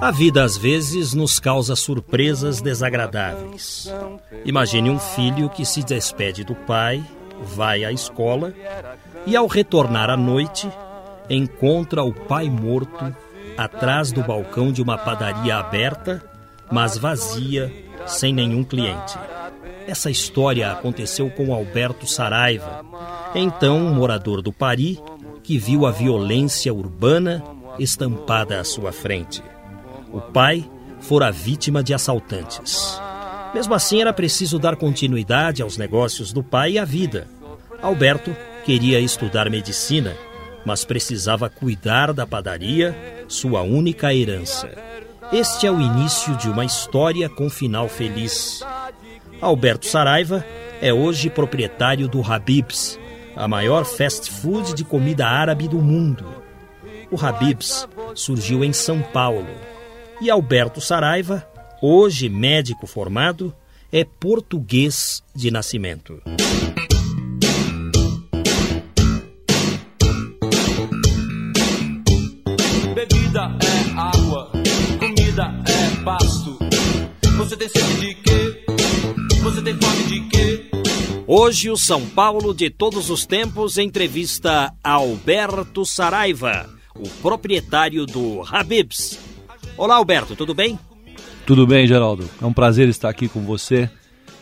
[0.00, 3.90] A vida às vezes nos causa surpresas desagradáveis.
[4.44, 7.02] Imagine um filho que se despede do pai,
[7.42, 8.52] vai à escola
[9.26, 10.68] e, ao retornar à noite,
[11.30, 13.14] encontra o pai morto
[13.56, 16.22] atrás do balcão de uma padaria aberta,
[16.70, 17.72] mas vazia,
[18.06, 19.18] sem nenhum cliente.
[19.86, 22.84] Essa história aconteceu com Alberto Saraiva,
[23.34, 25.00] então um morador do Pari,
[25.42, 27.42] que viu a violência urbana
[27.78, 29.42] estampada à sua frente.
[30.12, 30.68] O pai
[31.00, 33.00] fora vítima de assaltantes.
[33.54, 37.28] Mesmo assim, era preciso dar continuidade aos negócios do pai e à vida.
[37.80, 40.14] Alberto queria estudar medicina,
[40.64, 44.70] mas precisava cuidar da padaria, sua única herança.
[45.32, 48.60] Este é o início de uma história com final feliz.
[49.40, 50.44] Alberto Saraiva
[50.80, 52.98] é hoje proprietário do Habib's,
[53.34, 56.26] a maior fast food de comida árabe do mundo.
[57.10, 59.46] O Habib's surgiu em São Paulo
[60.20, 61.46] e Alberto Saraiva,
[61.82, 63.54] hoje médico formado,
[63.92, 66.22] é português de nascimento.
[72.94, 74.52] Bebida é água,
[74.98, 76.58] comida é pasto.
[77.36, 78.64] Você tem sede de quê?
[79.42, 80.70] Você tem fome de quê?
[81.26, 89.25] Hoje o São Paulo de todos os tempos entrevista Alberto Saraiva, o proprietário do Habib's.
[89.78, 90.78] Olá Alberto, tudo bem?
[91.44, 92.28] Tudo bem, Geraldo.
[92.40, 93.90] É um prazer estar aqui com você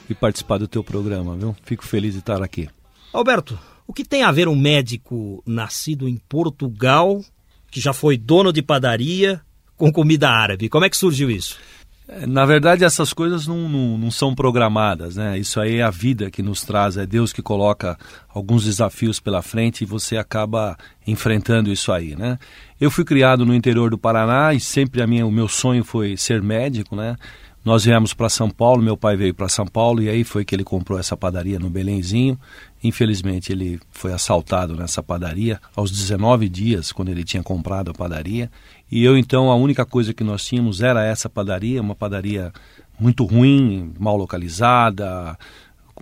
[0.08, 1.56] e participar do teu programa, viu?
[1.64, 2.68] Fico feliz de estar aqui.
[3.12, 7.20] Alberto, o que tem a ver um médico nascido em Portugal,
[7.68, 9.40] que já foi dono de padaria,
[9.76, 10.68] com comida árabe?
[10.68, 11.58] Como é que surgiu isso?
[12.06, 15.38] É, na verdade, essas coisas não, não, não, são programadas, né?
[15.38, 17.98] Isso aí é a vida que nos traz, é Deus que coloca
[18.28, 20.76] alguns desafios pela frente e você acaba
[21.06, 22.38] enfrentando isso aí, né?
[22.80, 26.16] Eu fui criado no interior do Paraná e sempre a minha, o meu sonho foi
[26.16, 27.16] ser médico, né?
[27.64, 30.54] Nós viemos para São Paulo, meu pai veio para São Paulo e aí foi que
[30.54, 32.38] ele comprou essa padaria no Belenzinho.
[32.82, 38.50] Infelizmente ele foi assaltado nessa padaria aos 19 dias, quando ele tinha comprado a padaria.
[38.92, 42.52] E eu então, a única coisa que nós tínhamos era essa padaria, uma padaria
[43.00, 45.38] muito ruim, mal localizada,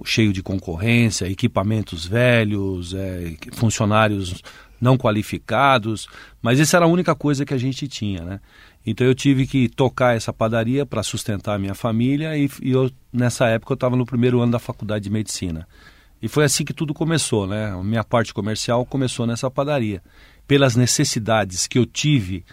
[0.04, 4.42] cheio de concorrência, equipamentos velhos, é, funcionários
[4.82, 6.08] não qualificados,
[6.42, 8.40] mas essa era a única coisa que a gente tinha, né?
[8.84, 12.90] Então eu tive que tocar essa padaria para sustentar a minha família e, e eu,
[13.12, 15.68] nessa época eu estava no primeiro ano da faculdade de medicina.
[16.20, 17.70] E foi assim que tudo começou, né?
[17.70, 20.02] A minha parte comercial começou nessa padaria.
[20.48, 22.44] Pelas necessidades que eu tive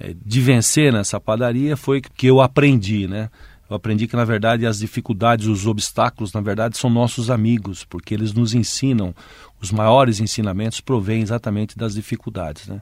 [0.00, 3.28] é, de vencer nessa padaria foi que eu aprendi, né?
[3.68, 8.14] Eu aprendi que na verdade as dificuldades, os obstáculos, na verdade são nossos amigos, porque
[8.14, 9.14] eles nos ensinam,
[9.60, 12.80] os maiores ensinamentos provêm exatamente das dificuldades, né?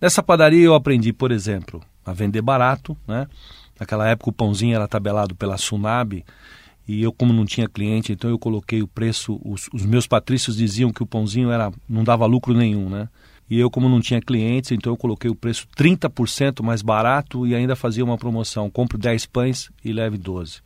[0.00, 3.26] Nessa padaria eu aprendi, por exemplo, a vender barato, né?
[3.80, 6.24] Naquela época o pãozinho era tabelado pela Sunab
[6.88, 10.56] e eu como não tinha cliente, então eu coloquei o preço, os, os meus patrícios
[10.56, 13.08] diziam que o pãozinho era não dava lucro nenhum, né?
[13.48, 17.54] E eu como não tinha clientes, então eu coloquei o preço 30% mais barato e
[17.54, 20.60] ainda fazia uma promoção, compre 10 pães e leve 12.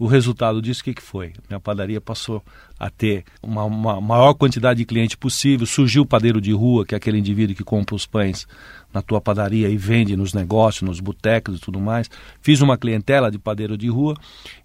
[0.00, 1.34] O resultado disso, o que, que foi?
[1.46, 2.42] Minha padaria passou
[2.78, 5.66] a ter uma, uma maior quantidade de cliente possível.
[5.66, 8.48] Surgiu o padeiro de rua, que é aquele indivíduo que compra os pães
[8.94, 12.08] na tua padaria e vende nos negócios, nos botecos e tudo mais.
[12.40, 14.14] Fiz uma clientela de padeiro de rua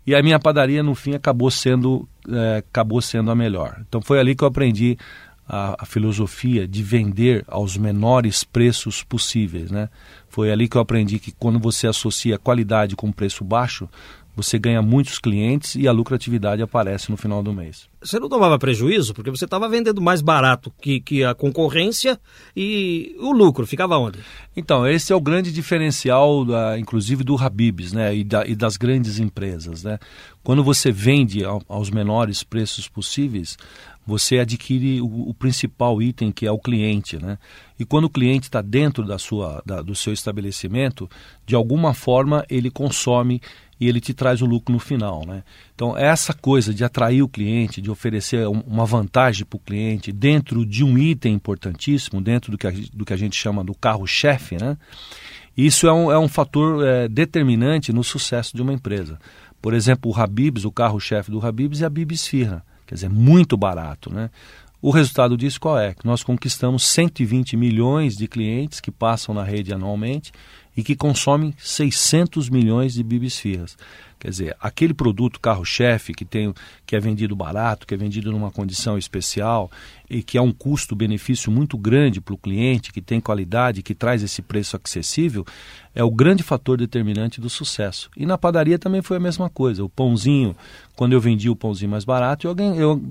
[0.07, 3.83] e a minha padaria, no fim, acabou sendo, é, acabou sendo a melhor.
[3.89, 4.97] Então foi ali que eu aprendi
[5.47, 9.89] a, a, filosofia de vender aos menores preços possíveis, né?
[10.27, 13.87] Foi ali que eu aprendi que quando você associa qualidade com preço baixo,
[14.35, 17.87] você ganha muitos clientes e a lucratividade aparece no final do mês.
[18.01, 22.19] Você não tomava prejuízo porque você estava vendendo mais barato que, que a concorrência
[22.55, 24.19] e o lucro ficava onde?
[24.55, 28.75] Então, esse é o grande diferencial, da, inclusive, do Habibs né, e, da, e das
[28.77, 29.83] grandes empresas.
[29.83, 29.97] Né?
[30.43, 33.57] Quando você vende ao, aos menores preços possíveis,
[34.05, 37.39] você adquire o, o, principal item que é o cliente, né?
[37.79, 41.09] E quando o cliente está dentro da sua, da, do seu estabelecimento,
[41.45, 43.41] de alguma forma ele consome
[43.79, 45.43] e ele te traz o lucro no final, né?
[45.73, 50.65] Então essa coisa de atrair o cliente, de oferecer uma vantagem para o cliente dentro
[50.65, 54.57] de um item importantíssimo, dentro do que a, do que a gente chama do carro-chefe,
[54.59, 54.77] né?
[55.57, 59.17] Isso é um, é um fator é, determinante no sucesso de uma empresa.
[59.61, 63.55] Por exemplo, o Habibs, o carro-chefe do Habibs é a Bibis Firra, quer dizer, muito
[63.55, 64.29] barato, né?
[64.81, 65.95] O resultado disso qual é?
[65.95, 70.31] Que nós conquistamos 120 milhões de clientes que passam na rede anualmente
[70.75, 73.77] e que consomem 600 milhões de bibisfirras.
[74.19, 76.53] Quer dizer, aquele produto carro-chefe que, tem,
[76.85, 79.69] que é vendido barato, que é vendido numa condição especial
[80.09, 84.23] e que é um custo-benefício muito grande para o cliente, que tem qualidade, que traz
[84.23, 85.45] esse preço acessível,
[85.93, 88.09] é o grande fator determinante do sucesso.
[88.15, 89.83] E na padaria também foi a mesma coisa.
[89.83, 90.55] O pãozinho,
[90.95, 93.01] quando eu vendia o pãozinho mais barato, eu,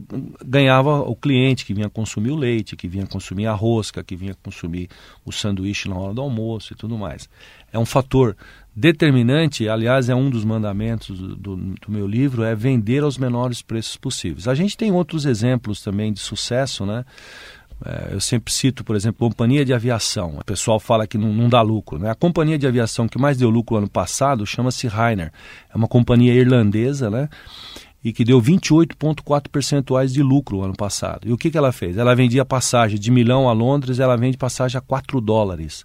[0.45, 4.35] ganhava o cliente que vinha consumir o leite, que vinha consumir a rosca, que vinha
[4.43, 4.89] consumir
[5.25, 7.29] o sanduíche na hora do almoço e tudo mais.
[7.73, 8.37] É um fator
[8.75, 13.97] determinante, aliás, é um dos mandamentos do, do, meu livro, é vender aos menores preços
[13.97, 14.49] possíveis.
[14.49, 17.05] A gente tem outros exemplos também de sucesso, né?
[17.85, 20.37] É, eu sempre cito, por exemplo, companhia de aviação.
[20.39, 21.99] O pessoal fala que não, não, dá lucro.
[21.99, 22.11] Né?
[22.11, 25.33] A companhia de aviação que mais deu lucro ano passado chama-se Rainer.
[25.73, 27.29] É uma companhia irlandesa, né?
[28.03, 31.27] E que deu 28,4 percentuais de lucro ano passado.
[31.27, 31.97] E o que, que ela fez?
[31.97, 35.85] Ela vendia passagem de Milão a Londres, ela vende passagem a 4 dólares.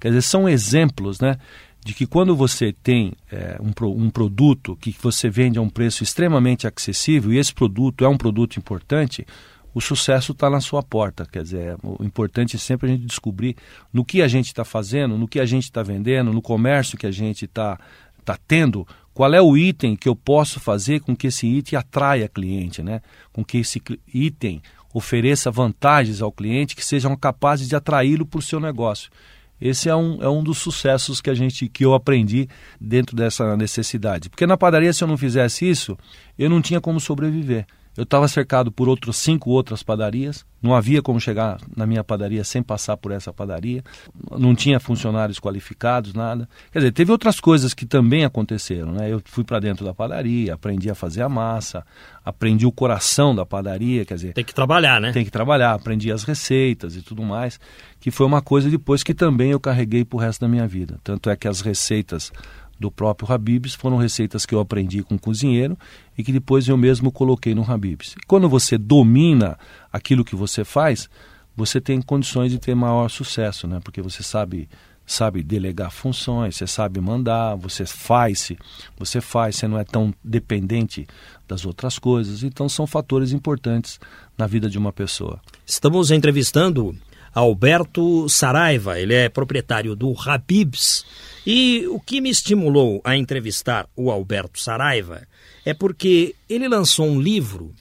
[0.00, 1.36] Quer dizer, são exemplos, né?
[1.88, 6.02] De que quando você tem é, um, um produto que você vende a um preço
[6.02, 9.26] extremamente acessível e esse produto é um produto importante,
[9.72, 11.24] o sucesso está na sua porta.
[11.24, 13.56] Quer dizer, o importante é sempre a gente descobrir
[13.90, 17.06] no que a gente está fazendo, no que a gente está vendendo, no comércio que
[17.06, 17.80] a gente está
[18.22, 22.28] tá tendo, qual é o item que eu posso fazer com que esse item atraia
[22.28, 23.00] cliente, né?
[23.32, 23.80] com que esse
[24.12, 24.60] item
[24.92, 29.10] ofereça vantagens ao cliente que sejam capazes de atraí-lo para o seu negócio.
[29.60, 32.48] Esse é um, é um dos sucessos que a gente que eu aprendi
[32.80, 34.28] dentro dessa necessidade.
[34.28, 35.96] Porque na padaria, se eu não fizesse isso,
[36.38, 37.66] eu não tinha como sobreviver.
[37.98, 40.46] Eu estava cercado por outras cinco outras padarias.
[40.62, 43.82] Não havia como chegar na minha padaria sem passar por essa padaria.
[44.38, 46.48] Não tinha funcionários qualificados, nada.
[46.70, 48.92] Quer dizer, teve outras coisas que também aconteceram.
[48.92, 49.12] Né?
[49.12, 51.84] Eu fui para dentro da padaria, aprendi a fazer a massa,
[52.24, 54.04] aprendi o coração da padaria.
[54.04, 55.10] Quer dizer, tem que trabalhar, né?
[55.10, 57.58] Tem que trabalhar, aprendi as receitas e tudo mais.
[57.98, 61.00] Que foi uma coisa depois que também eu carreguei para o resto da minha vida.
[61.02, 62.30] Tanto é que as receitas
[62.78, 65.76] do próprio Habibs foram receitas que eu aprendi com o cozinheiro
[66.18, 68.16] e que depois eu mesmo coloquei no Habibs.
[68.26, 69.56] quando você domina
[69.92, 71.08] aquilo que você faz,
[71.56, 73.80] você tem condições de ter maior sucesso, né?
[73.82, 74.68] Porque você sabe
[75.06, 78.52] sabe delegar funções, você sabe mandar, você faz,
[78.98, 81.06] você faz, você não é tão dependente
[81.48, 82.42] das outras coisas.
[82.42, 83.98] Então são fatores importantes
[84.36, 85.40] na vida de uma pessoa.
[85.64, 86.94] Estamos entrevistando
[87.34, 91.04] Alberto Saraiva, ele é proprietário do Habibs.
[91.46, 95.26] E o que me estimulou a entrevistar o Alberto Saraiva
[95.64, 97.74] é porque ele lançou um livro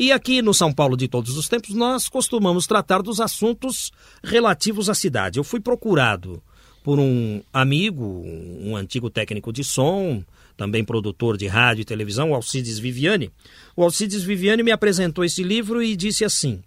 [0.00, 3.90] e aqui no São Paulo de todos os tempos nós costumamos tratar dos assuntos
[4.24, 5.38] relativos à cidade.
[5.38, 6.42] Eu fui procurado
[6.82, 10.24] por um amigo, um antigo técnico de som,
[10.56, 13.30] também produtor de rádio e televisão, o Alcides Viviane.
[13.76, 16.62] O Alcides Viviane me apresentou esse livro e disse assim: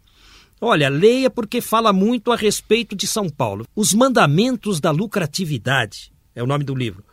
[0.66, 3.68] Olha, leia porque fala muito a respeito de São Paulo.
[3.76, 7.04] Os mandamentos da lucratividade é o nome do livro.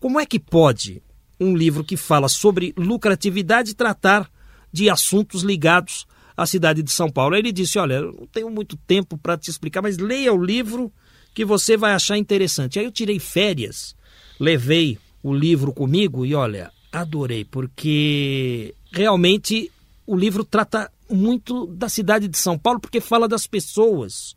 [0.00, 1.02] Como é que pode
[1.38, 4.30] um livro que fala sobre lucratividade tratar
[4.72, 7.34] de assuntos ligados à cidade de São Paulo?
[7.34, 10.42] Aí ele disse: Olha, eu não tenho muito tempo para te explicar, mas leia o
[10.42, 10.90] livro
[11.34, 12.78] que você vai achar interessante.
[12.78, 13.94] Aí eu tirei férias,
[14.40, 19.70] levei o livro comigo e olha, adorei, porque realmente
[20.06, 24.36] o livro trata muito da cidade de São Paulo porque fala das pessoas,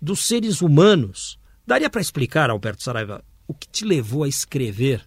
[0.00, 1.38] dos seres humanos.
[1.66, 5.04] Daria para explicar, Alberto Saraiva, o que te levou a escrever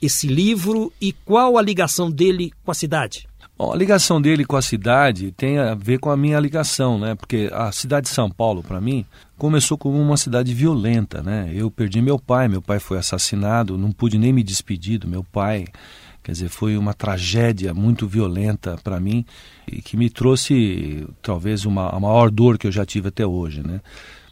[0.00, 3.28] esse livro e qual a ligação dele com a cidade?
[3.58, 7.16] Bom, a ligação dele com a cidade tem a ver com a minha ligação, né?
[7.16, 9.04] Porque a cidade de São Paulo, para mim,
[9.36, 11.50] começou como uma cidade violenta, né?
[11.52, 15.24] Eu perdi meu pai, meu pai foi assassinado, não pude nem me despedir do meu
[15.24, 15.64] pai.
[16.22, 19.24] Quer dizer, foi uma tragédia muito violenta para mim
[19.66, 23.66] e que me trouxe talvez uma, a maior dor que eu já tive até hoje,
[23.66, 23.80] né?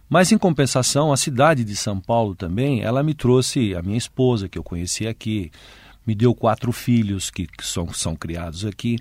[0.09, 4.49] Mas em compensação, a cidade de São Paulo também, ela me trouxe a minha esposa
[4.49, 5.51] que eu conheci aqui,
[6.07, 8.97] me deu quatro filhos que, que são, são criados aqui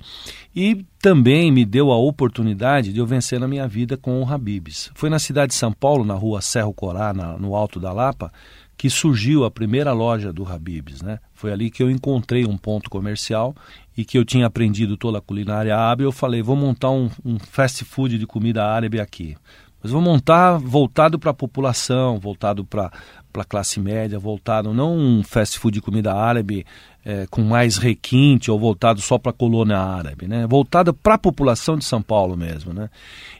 [0.55, 4.91] e também me deu a oportunidade de eu vencer na minha vida com o Habibs.
[4.95, 8.31] Foi na cidade de São Paulo, na rua Serro Corá, na, no Alto da Lapa,
[8.77, 11.19] que surgiu a primeira loja do Habibs, né?
[11.33, 13.55] Foi ali que eu encontrei um ponto comercial
[13.95, 16.03] e que eu tinha aprendido toda a culinária árabe.
[16.03, 19.37] Eu falei, vou montar um, um fast food de comida árabe aqui.
[19.81, 22.91] Mas vou montar voltado para a população, voltado para
[23.35, 26.65] a classe média, voltado não um fast food de comida árabe
[27.05, 30.47] é, com mais requinte ou voltado só para a colônia árabe, né?
[30.47, 32.73] voltado para a população de São Paulo mesmo.
[32.73, 32.89] Né?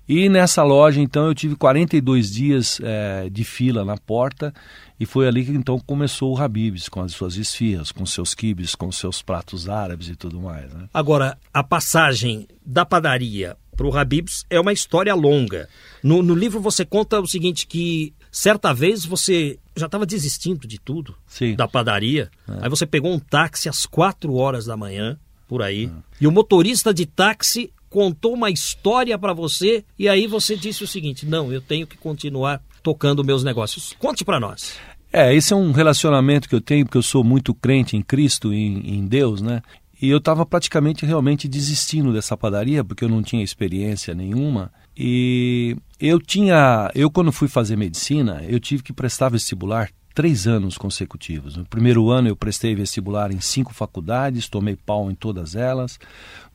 [0.08, 4.54] E nessa loja, então, eu tive 42 dias é, de fila na porta
[5.00, 8.76] e foi ali que então começou o Habibs, com as suas esfias, com seus quibes,
[8.76, 10.72] com seus pratos árabes e tudo mais.
[10.72, 10.88] Né?
[10.94, 15.68] Agora, a passagem da padaria para o Habibs é uma história longa.
[16.02, 20.80] No, no livro você conta o seguinte, que certa vez você já estava desistindo de
[20.80, 21.56] tudo, Sim.
[21.56, 22.30] da padaria.
[22.48, 22.64] É.
[22.64, 25.18] Aí você pegou um táxi às quatro horas da manhã,
[25.48, 25.90] por aí, é.
[26.22, 30.88] e o motorista de táxi contou uma história para você e aí você disse o
[30.88, 33.96] seguinte: não, eu tenho que continuar tocando meus negócios.
[34.00, 34.74] Conte para nós.
[35.14, 38.52] É, esse é um relacionamento que eu tenho, porque eu sou muito crente em Cristo,
[38.52, 39.62] em, em Deus, né?
[40.02, 44.72] E eu estava praticamente realmente desistindo dessa padaria, porque eu não tinha experiência nenhuma.
[44.98, 50.78] E eu tinha, eu quando fui fazer medicina, eu tive que prestar vestibular três anos
[50.78, 51.58] consecutivos.
[51.58, 56.00] No primeiro ano eu prestei vestibular em cinco faculdades, tomei pau em todas elas.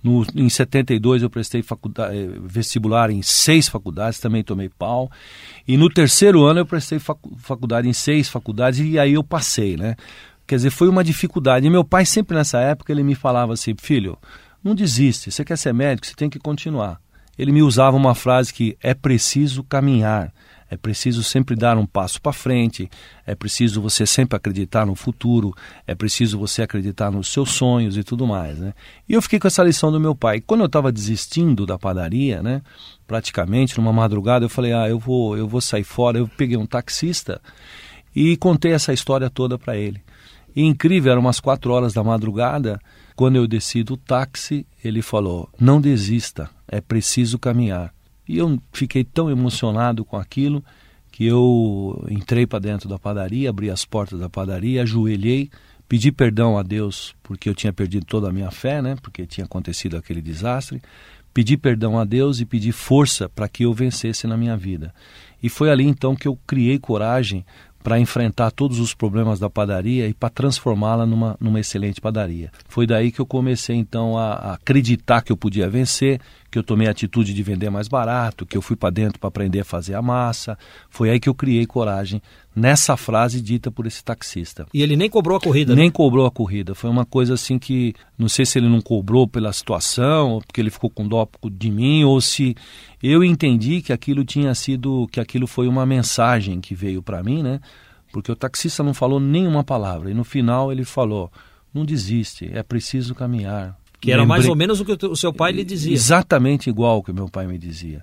[0.02, 5.11] No, em 72 eu prestei eh, vestibular em seis faculdades, também tomei pau.
[5.68, 9.76] E no terceiro ano eu prestei facu faculdade em seis faculdades e aí eu passei,
[9.76, 9.94] né?
[10.50, 11.66] Quer dizer, foi uma dificuldade.
[11.66, 14.19] E meu pai sempre nessa época ele me falava assim, filho,
[14.62, 17.00] não desiste, você quer ser médico, você tem que continuar
[17.40, 20.30] ele me usava uma frase que é preciso caminhar,
[20.69, 22.88] é preciso sempre dar um passo para frente,
[23.26, 25.54] é preciso você sempre acreditar no futuro,
[25.87, 28.75] é preciso você acreditar nos seus sonhos e tudo mais, né?
[29.09, 30.42] E eu fiquei com essa lição do meu pai.
[30.42, 32.61] Quando eu estava desistindo da padaria, né,
[33.07, 36.19] praticamente numa madrugada, eu falei: "Ah, eu vou, eu vou sair fora".
[36.19, 37.40] Eu peguei um taxista
[38.14, 40.02] e contei essa história toda para ele.
[40.54, 42.80] E incrível, eram umas quatro horas da madrugada,
[43.14, 47.92] quando eu desci do táxi, ele falou: Não desista, é preciso caminhar.
[48.26, 50.64] E eu fiquei tão emocionado com aquilo
[51.11, 55.50] que eu entrei para dentro da padaria, abri as portas da padaria, ajoelhei,
[55.88, 58.97] pedi perdão a Deus porque eu tinha perdido toda a minha fé, né?
[59.02, 60.80] Porque tinha acontecido aquele desastre.
[61.35, 64.92] Pedi perdão a Deus e pedi força para que eu vencesse na minha vida.
[65.42, 67.45] E foi ali então que eu criei coragem
[67.82, 72.50] para enfrentar todos os problemas da padaria e para transformá-la numa, numa excelente padaria.
[72.68, 76.20] Foi daí que eu comecei então a, a, acreditar que eu podia vencer,
[76.50, 79.28] que eu tomei a atitude de vender mais barato, que eu fui para dentro para
[79.28, 80.58] aprender a fazer a massa.
[80.90, 82.20] Foi aí que eu criei coragem
[82.54, 84.66] nessa frase dita por esse taxista.
[84.75, 85.75] E ele nem cobrou a corrida?
[85.75, 85.90] Nem né?
[85.90, 86.75] cobrou a corrida.
[86.75, 90.60] Foi uma coisa assim que não sei se ele não cobrou pela situação, ou porque
[90.60, 92.56] ele ficou com dó de mim, ou se
[93.02, 97.42] eu entendi que aquilo tinha sido, que aquilo foi uma mensagem que veio para mim,
[97.42, 97.61] né?
[98.12, 101.30] Porque o taxista não falou nenhuma palavra e no final ele falou:
[101.73, 103.78] "Não desiste, é preciso caminhar".
[104.00, 104.38] Que era Lembrei...
[104.38, 105.92] mais ou menos o que o seu pai lhe dizia.
[105.92, 108.02] Exatamente igual o que meu pai me dizia.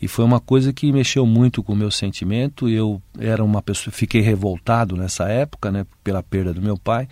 [0.00, 2.68] E foi uma coisa que mexeu muito com o meu sentimento.
[2.68, 7.06] Eu era uma pessoa, fiquei revoltado nessa época, né, pela perda do meu pai.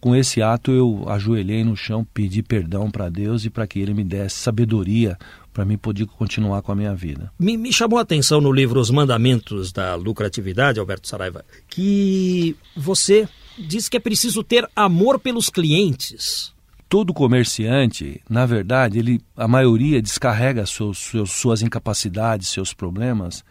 [0.00, 3.94] Com esse ato eu ajoelhei no chão, pedi perdão para Deus e para que ele
[3.94, 5.16] me desse sabedoria
[5.52, 7.30] para mim poder continuar com a minha vida.
[7.38, 13.28] Me, me, chamou a atenção no livro Os Mandamentos da Lucratividade, Alberto Saraiva, que você
[13.58, 16.52] diz que é preciso ter amor pelos clientes.
[16.88, 23.44] Todo comerciante, na verdade, ele, a maioria descarrega seus, seus, suas incapacidades, seus problemas,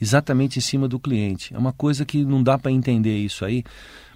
[0.00, 1.54] exatamente em cima do cliente.
[1.54, 3.64] É uma coisa que não dá para entender isso aí.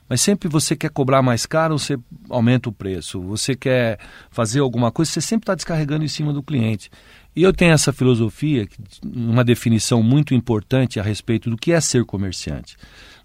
[0.09, 3.21] Mas sempre você quer cobrar mais caro, você aumenta o preço.
[3.23, 3.99] Você quer
[4.31, 6.91] fazer alguma coisa, você sempre está descarregando em cima do cliente.
[7.35, 8.69] E eu tenho essa filosofia,
[9.05, 12.77] uma definição muito importante a respeito do que é ser comerciante.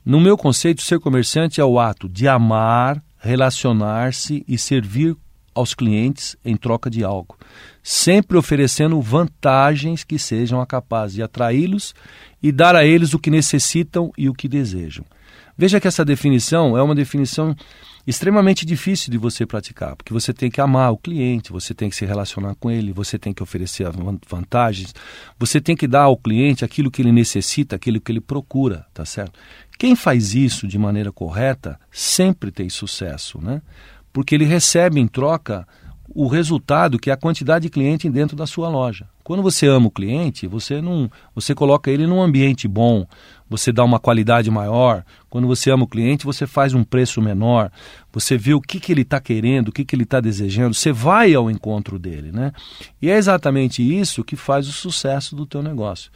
[0.06, 5.16] No meu conceito, ser comerciante é o ato de amar, relacionar-se e servir
[5.54, 7.38] aos clientes em troca de algo,
[7.84, 11.94] sempre oferecendo vantagens que sejam capazes de atraí-los
[12.42, 15.04] e dar a eles o que necessitam e o que desejam.
[15.58, 17.56] Veja que essa definição é uma definição
[18.06, 21.96] extremamente difícil de você praticar, porque você tem que amar o cliente, você tem que
[21.96, 23.86] se relacionar com ele, você tem que oferecer
[24.30, 24.96] vantagens,
[25.38, 29.04] você tem que dar ao cliente aquilo que ele necessita, aquilo que ele procura, tá
[29.04, 29.38] certo?
[29.78, 33.62] Quem faz isso de maneira correta sempre tem sucesso, né?
[34.14, 35.68] Porque ele recebe em troca
[36.08, 39.08] o resultado que é a quantidade de cliente dentro da sua loja.
[39.24, 43.06] Quando você ama o cliente, você não, você coloca ele num ambiente bom,
[43.50, 45.04] você dá uma qualidade maior.
[45.30, 47.72] Quando você ama o cliente, você faz um preço menor.
[48.12, 50.74] Você vê o que, que ele está querendo, o que, que ele está desejando.
[50.74, 52.52] Você vai ao encontro dele, né?
[53.02, 56.12] E é exatamente isso que faz o sucesso do teu negócio.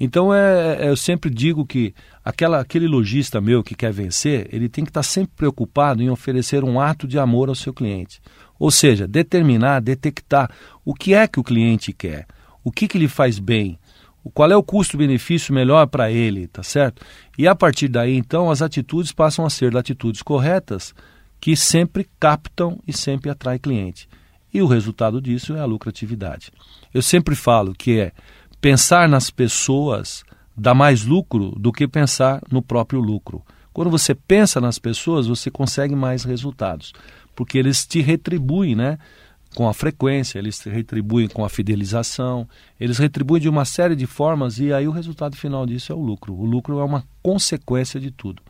[0.00, 1.92] Então é, é, eu sempre digo que
[2.24, 6.08] aquela, aquele lojista meu que quer vencer, ele tem que estar tá sempre preocupado em
[6.08, 8.20] oferecer um ato de amor ao seu cliente.
[8.58, 10.50] Ou seja, determinar, detectar
[10.84, 12.26] o que é que o cliente quer,
[12.62, 13.78] o que, que lhe faz bem,
[14.34, 17.02] qual é o custo-benefício melhor para ele, tá certo?
[17.36, 20.94] E a partir daí, então, as atitudes passam a ser atitudes corretas
[21.40, 24.08] que sempre captam e sempre atraem cliente.
[24.52, 26.50] E o resultado disso é a lucratividade.
[26.92, 28.12] Eu sempre falo que é
[28.60, 30.24] pensar nas pessoas
[30.58, 33.44] dá mais lucro do que pensar no próprio lucro.
[33.72, 36.92] Quando você pensa nas pessoas, você consegue mais resultados,
[37.36, 38.98] porque eles te retribuem, né?
[39.54, 44.58] Com a frequência, eles retribuem com a fidelização, eles retribuem de uma série de formas
[44.58, 46.34] e aí o resultado final disso é o lucro.
[46.34, 48.42] O lucro é uma consequência de tudo.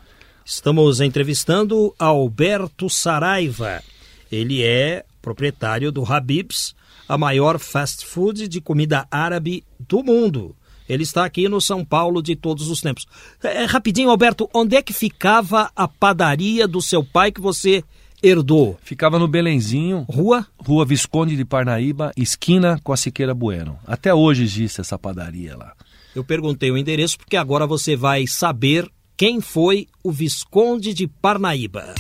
[0.45, 3.83] Estamos entrevistando Alberto Saraiva.
[4.31, 6.75] Ele é proprietário do Habib's,
[7.09, 10.55] a maior fast food de comida árabe do mundo.
[10.89, 13.07] Ele está aqui no São Paulo de todos os tempos.
[13.43, 17.85] É, rapidinho, Alberto, onde é que ficava a padaria do seu pai que você
[18.23, 18.79] herdou?
[18.83, 20.05] Ficava no Belenzinho.
[20.09, 20.47] Rua?
[20.59, 23.79] Rua Visconde de Parnaíba, esquina com a Siqueira Bueno.
[23.87, 25.73] Até hoje existe essa padaria lá.
[26.15, 31.95] Eu perguntei o endereço porque agora você vai saber quem foi o Visconde de Parnaíba.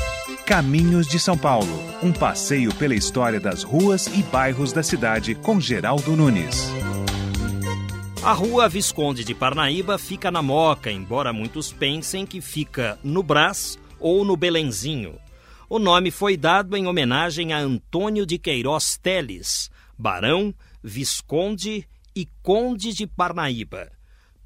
[0.46, 1.68] Caminhos de São Paulo.
[2.02, 6.70] Um passeio pela história das ruas e bairros da cidade com Geraldo Nunes.
[8.22, 13.78] A rua Visconde de Parnaíba fica na Moca, embora muitos pensem que fica no Brás
[14.00, 15.14] ou no Belenzinho.
[15.70, 22.94] O nome foi dado em homenagem a Antônio de Queiroz Teles, barão, visconde e conde
[22.94, 23.92] de Parnaíba.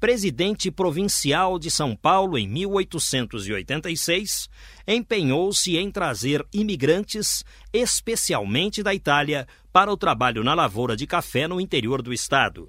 [0.01, 4.49] Presidente provincial de São Paulo em 1886,
[4.85, 11.61] empenhou-se em trazer imigrantes, especialmente da Itália, para o trabalho na lavoura de café no
[11.61, 12.67] interior do estado.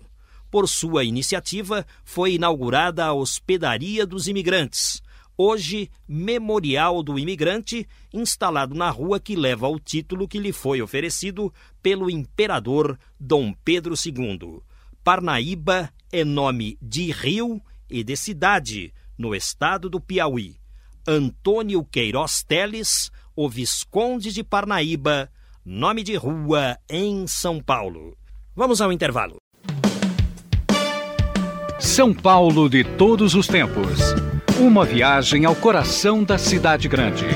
[0.49, 5.03] Por sua iniciativa, foi inaugurada a Hospedaria dos Imigrantes,
[5.37, 11.53] hoje Memorial do Imigrante, instalado na rua que leva o título que lhe foi oferecido
[11.83, 14.61] pelo imperador Dom Pedro II.
[15.03, 17.61] Parnaíba é nome de rio
[17.91, 20.57] e de cidade, no estado do Piauí.
[21.07, 25.31] Antônio Queiroz Teles, o Visconde de Parnaíba,
[25.65, 28.17] nome de rua em São Paulo.
[28.57, 29.37] Vamos ao intervalo.
[31.79, 34.24] São Paulo de todos os tempos.
[34.61, 37.27] Uma viagem ao coração da cidade grande.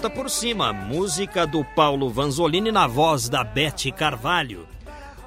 [0.00, 4.66] Volta por cima, música do Paulo Vanzolini na voz da Bete Carvalho.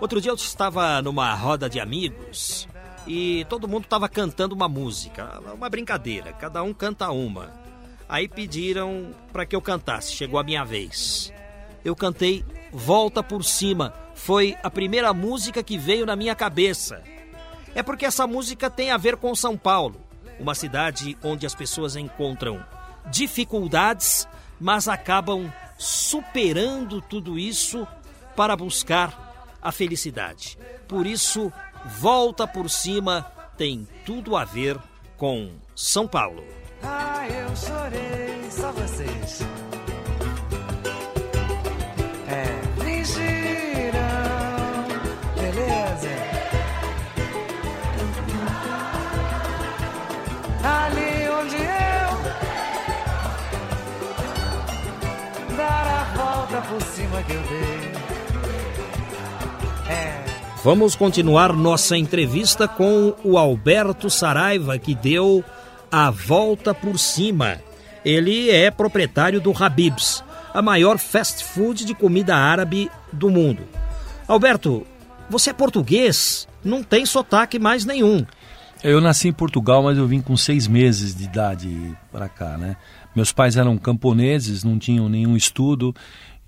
[0.02, 2.68] Outro dia eu estava numa roda de amigos
[3.06, 7.54] e todo mundo estava cantando uma música, uma brincadeira, cada um canta uma.
[8.10, 11.32] Aí pediram para que eu cantasse, chegou a minha vez.
[11.86, 17.04] Eu cantei Volta por cima, foi a primeira música que veio na minha cabeça.
[17.76, 20.02] É porque essa música tem a ver com São Paulo,
[20.40, 22.66] uma cidade onde as pessoas encontram
[23.12, 24.28] dificuldades
[24.64, 27.86] mas acabam superando tudo isso
[28.34, 30.58] para buscar a felicidade.
[30.88, 31.52] Por isso,
[32.00, 33.24] volta por cima
[33.58, 34.80] tem tudo a ver
[35.18, 36.46] com São Paulo.
[36.82, 39.42] Ah, eu chorei, só vocês.
[60.64, 65.44] Vamos continuar nossa entrevista com o Alberto Saraiva, que deu
[65.92, 67.60] a volta por cima.
[68.06, 70.24] Ele é proprietário do Habib's,
[70.54, 73.64] a maior fast food de comida árabe do mundo.
[74.26, 74.88] Alberto,
[75.30, 78.26] você é português, não tem sotaque mais nenhum.
[78.82, 82.78] Eu nasci em Portugal, mas eu vim com seis meses de idade para cá, né?
[83.14, 85.94] Meus pais eram camponeses, não tinham nenhum estudo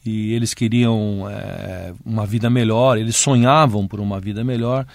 [0.06, 4.86] e eles queriam é, uma vida melhor, eles sonhavam por uma vida melhor.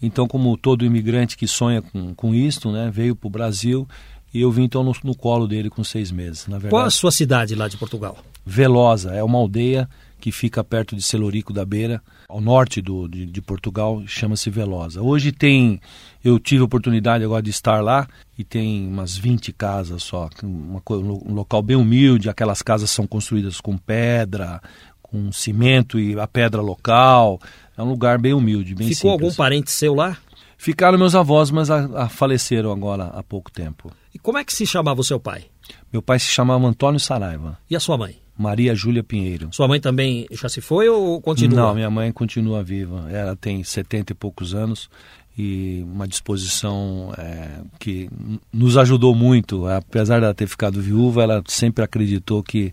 [0.00, 3.86] Então, como todo imigrante que sonha com, com isto, né, veio para o Brasil
[4.32, 6.46] e eu vim então no, no, colo dele com seis meses.
[6.46, 8.16] Na verdade, Qual a sua cidade lá de Portugal?
[8.46, 9.88] Velosa, é uma aldeia
[10.20, 15.02] que fica perto de Celorico da Beira, ao norte do, de, de Portugal, chama-se Velosa.
[15.02, 15.80] Hoje tem,
[16.24, 18.06] eu tive a oportunidade agora de estar lá
[18.38, 23.60] e tem umas 20 casas só, uma, um local bem humilde, aquelas casas são construídas
[23.60, 24.62] com pedra,
[25.02, 27.40] com cimento e a pedra local,
[27.76, 29.12] é um lugar bem humilde, bem Ficou simples.
[29.12, 30.16] algum parente seu lá?
[30.56, 33.90] Ficaram meus avós, mas a, a faleceram agora há pouco tempo.
[34.14, 35.46] E como é que se chamava o seu pai?
[35.92, 37.58] Meu pai se chamava Antônio Saraiva.
[37.68, 38.16] E a sua mãe?
[38.40, 39.50] Maria Júlia Pinheiro.
[39.52, 41.60] Sua mãe também já se foi ou continua?
[41.60, 43.06] Não, minha mãe continua viva.
[43.10, 44.88] Ela tem 70 e poucos anos
[45.36, 48.08] e uma disposição é, que
[48.50, 49.66] nos ajudou muito.
[49.66, 52.72] Apesar dela ter ficado viúva, ela sempre acreditou que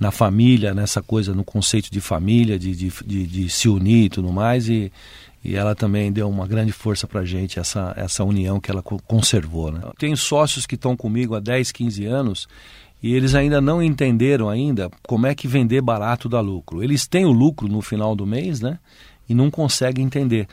[0.00, 4.08] na família, nessa coisa, no conceito de família, de, de, de, de se unir e
[4.08, 4.66] tudo mais.
[4.66, 4.90] E,
[5.44, 8.82] e ela também deu uma grande força para a gente, essa, essa união que ela
[8.82, 9.70] conservou.
[9.70, 9.82] Né?
[9.98, 12.48] Tenho sócios que estão comigo há 10, 15 anos
[13.02, 16.82] e eles ainda não entenderam ainda como é que vender barato dá lucro.
[16.82, 18.78] Eles têm o lucro no final do mês, né?
[19.28, 20.46] E não conseguem entender.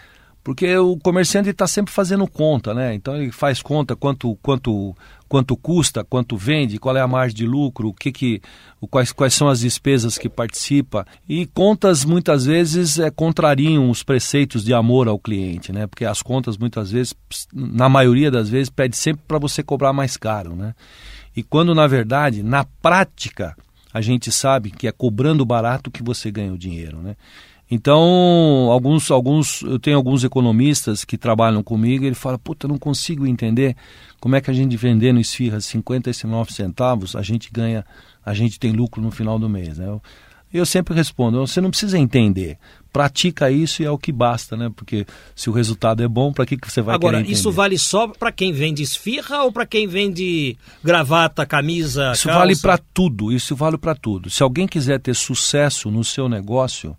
[0.43, 2.95] Porque o comerciante está sempre fazendo conta, né?
[2.95, 4.95] Então ele faz conta quanto, quanto,
[5.27, 8.41] quanto custa, quanto vende, qual é a margem de lucro, o que que,
[8.89, 11.05] quais, quais são as despesas que participa.
[11.27, 15.85] E contas muitas vezes é, contrariam os preceitos de amor ao cliente, né?
[15.85, 17.13] Porque as contas muitas vezes,
[17.53, 20.73] na maioria das vezes, pede sempre para você cobrar mais caro, né?
[21.39, 23.55] E quando, na verdade, na prática,
[23.93, 27.15] a gente sabe que é cobrando barato que você ganha o dinheiro, né?
[27.71, 27.97] Então,
[28.69, 33.73] alguns, alguns, eu tenho alguns economistas que trabalham comigo ele fala, puta, não consigo entender
[34.19, 37.85] como é que a gente vendendo esfirra 59 centavos, a gente ganha,
[38.25, 39.87] a gente tem lucro no final do mês, né?
[39.87, 40.01] Eu,
[40.57, 42.57] eu sempre respondo, você não precisa entender,
[42.91, 44.71] pratica isso e é o que basta, né?
[44.75, 47.77] Porque se o resultado é bom, para que, que você vai Agora, querer isso vale
[47.77, 52.39] só para quem vende esfirra ou para quem vende gravata, camisa, Isso calça?
[52.39, 54.29] vale para tudo, isso vale para tudo.
[54.29, 56.97] Se alguém quiser ter sucesso no seu negócio,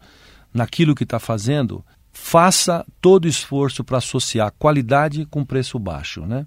[0.55, 6.25] naquilo que está fazendo, faça todo esforço para associar qualidade com preço baixo.
[6.27, 6.47] Né?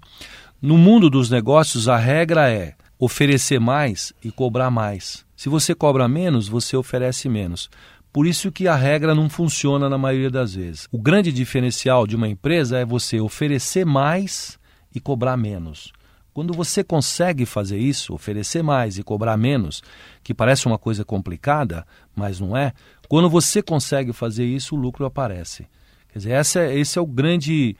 [0.60, 5.23] No mundo dos negócios, a regra é oferecer mais e cobrar mais.
[5.36, 7.68] Se você cobra menos, você oferece menos.
[8.12, 10.88] Por isso que a regra não funciona na maioria das vezes.
[10.92, 14.58] O grande diferencial de uma empresa é você oferecer mais
[14.94, 15.92] e cobrar menos.
[16.32, 19.82] Quando você consegue fazer isso, oferecer mais e cobrar menos,
[20.22, 22.72] que parece uma coisa complicada, mas não é,
[23.08, 25.66] quando você consegue fazer isso, o lucro aparece.
[26.12, 27.76] Quer dizer, essa é, esse é o grande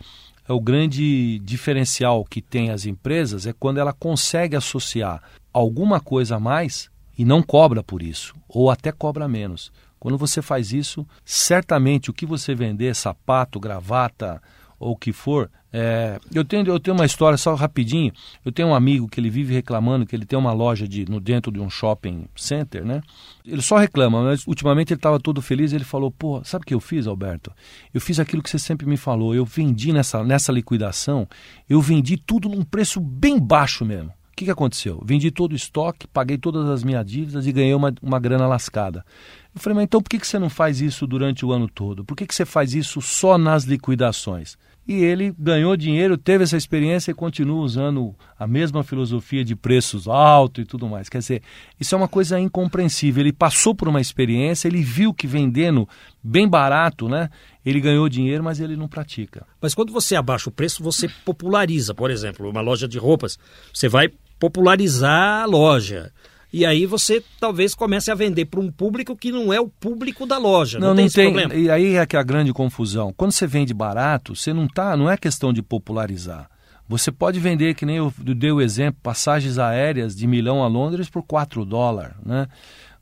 [0.47, 6.37] é o grande diferencial que tem as empresas é quando ela consegue associar alguma coisa
[6.37, 9.73] a mais e não cobra por isso, ou até cobra menos.
[9.99, 14.43] Quando você faz isso, certamente o que você vender, sapato, gravata
[14.79, 18.13] ou o que for, é, eu, tenho, eu tenho uma história só rapidinho.
[18.45, 21.19] Eu tenho um amigo que ele vive reclamando que ele tem uma loja de, no
[21.19, 23.03] dentro de um shopping center, né?
[23.45, 25.73] Ele só reclama, mas ultimamente ele estava todo feliz.
[25.73, 27.51] Ele falou: Pô, sabe o que eu fiz, Alberto?
[27.93, 29.35] Eu fiz aquilo que você sempre me falou.
[29.35, 31.27] Eu vendi nessa, nessa liquidação,
[31.69, 34.13] eu vendi tudo num preço bem baixo mesmo.
[34.35, 35.01] O que, que aconteceu?
[35.07, 39.07] Vendi todo o estoque, paguei todas as minhas dívidas e ganhei uma, uma grana lascada.
[39.55, 42.05] Eu falei, mas então por que, que você não faz isso durante o ano todo?
[42.05, 44.59] Por que, que você faz isso só nas liquidações?
[44.89, 50.09] E ele ganhou dinheiro, teve essa experiência e continua usando a mesma filosofia de preços
[50.09, 51.09] altos e tudo mais.
[51.09, 51.43] Quer dizer,
[51.79, 53.23] isso é uma coisa incompreensível.
[53.23, 55.89] Ele passou por uma experiência, ele viu que vendendo
[56.23, 57.31] bem barato, né?
[57.65, 59.47] Ele ganhou dinheiro, mas ele não pratica.
[59.59, 61.95] Mas quando você abaixa o preço, você populariza.
[61.95, 63.39] Por exemplo, uma loja de roupas,
[63.73, 64.11] você vai
[64.45, 66.13] popularizar a loja.
[66.53, 70.27] E aí você talvez comece a vender para um público que não é o público
[70.27, 70.79] da loja.
[70.79, 71.55] Não, não tem, não tem problema.
[71.55, 73.13] E aí é que é a grande confusão.
[73.17, 76.49] Quando você vende barato, você não tá, não é questão de popularizar.
[76.87, 81.09] Você pode vender, que nem eu dei o exemplo, passagens aéreas de Milão a Londres
[81.09, 82.47] por 4 dólares, né?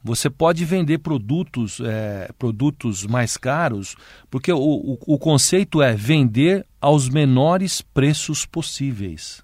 [0.05, 3.97] Você pode vender produtos, é, produtos mais caros,
[4.31, 9.43] porque o, o, o conceito é vender aos menores preços possíveis.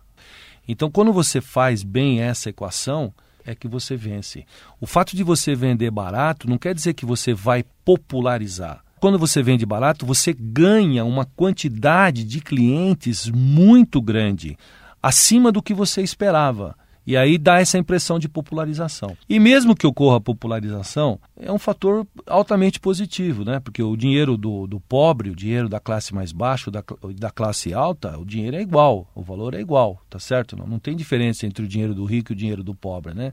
[0.68, 3.12] Então, quando você faz bem essa equação,
[3.44, 4.44] é que você vence.
[4.78, 8.84] O fato de você vender barato não quer dizer que você vai popularizar.
[9.00, 14.58] Quando você vende barato, você ganha uma quantidade de clientes muito grande,
[15.02, 16.76] acima do que você esperava.
[17.08, 19.16] E aí dá essa impressão de popularização.
[19.26, 23.60] E mesmo que ocorra popularização, é um fator altamente positivo, né?
[23.60, 26.84] Porque o dinheiro do, do pobre, o dinheiro da classe mais baixa, da,
[27.18, 30.54] da classe alta, o dinheiro é igual, o valor é igual, tá certo?
[30.54, 33.32] Não, não tem diferença entre o dinheiro do rico e o dinheiro do pobre, né?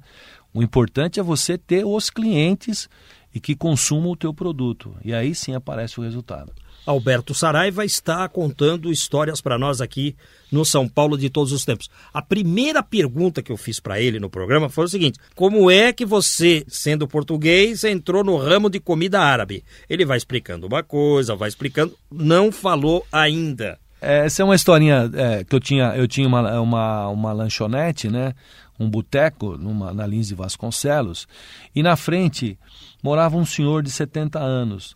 [0.53, 2.87] O importante é você ter os clientes
[3.35, 4.95] e que consuma o teu produto.
[5.03, 6.53] E aí sim aparece o resultado.
[6.85, 10.15] Alberto Saraiva está contando histórias para nós aqui
[10.51, 11.89] no São Paulo de todos os tempos.
[12.13, 15.91] A primeira pergunta que eu fiz para ele no programa foi o seguinte: como é
[15.91, 19.63] que você, sendo português, entrou no ramo de comida árabe?
[19.89, 23.79] Ele vai explicando uma coisa, vai explicando, não falou ainda.
[23.99, 25.95] Essa é uma historinha é, que eu tinha.
[25.95, 28.33] Eu tinha uma, uma, uma lanchonete, né?
[28.79, 31.27] Um boteco na Lins de Vasconcelos.
[31.73, 32.57] E na frente
[33.03, 34.95] morava um senhor de 70 anos.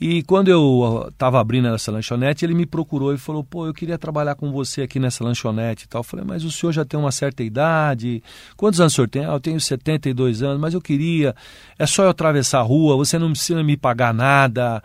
[0.00, 3.98] E quando eu estava abrindo essa lanchonete, ele me procurou e falou: pô, eu queria
[3.98, 6.00] trabalhar com você aqui nessa lanchonete e tal.
[6.00, 8.22] Eu falei: mas o senhor já tem uma certa idade.
[8.56, 9.24] Quantos anos o senhor tem?
[9.24, 11.34] Ah, eu tenho 72 anos, mas eu queria.
[11.76, 14.80] É só eu atravessar a rua, você não precisa me pagar nada.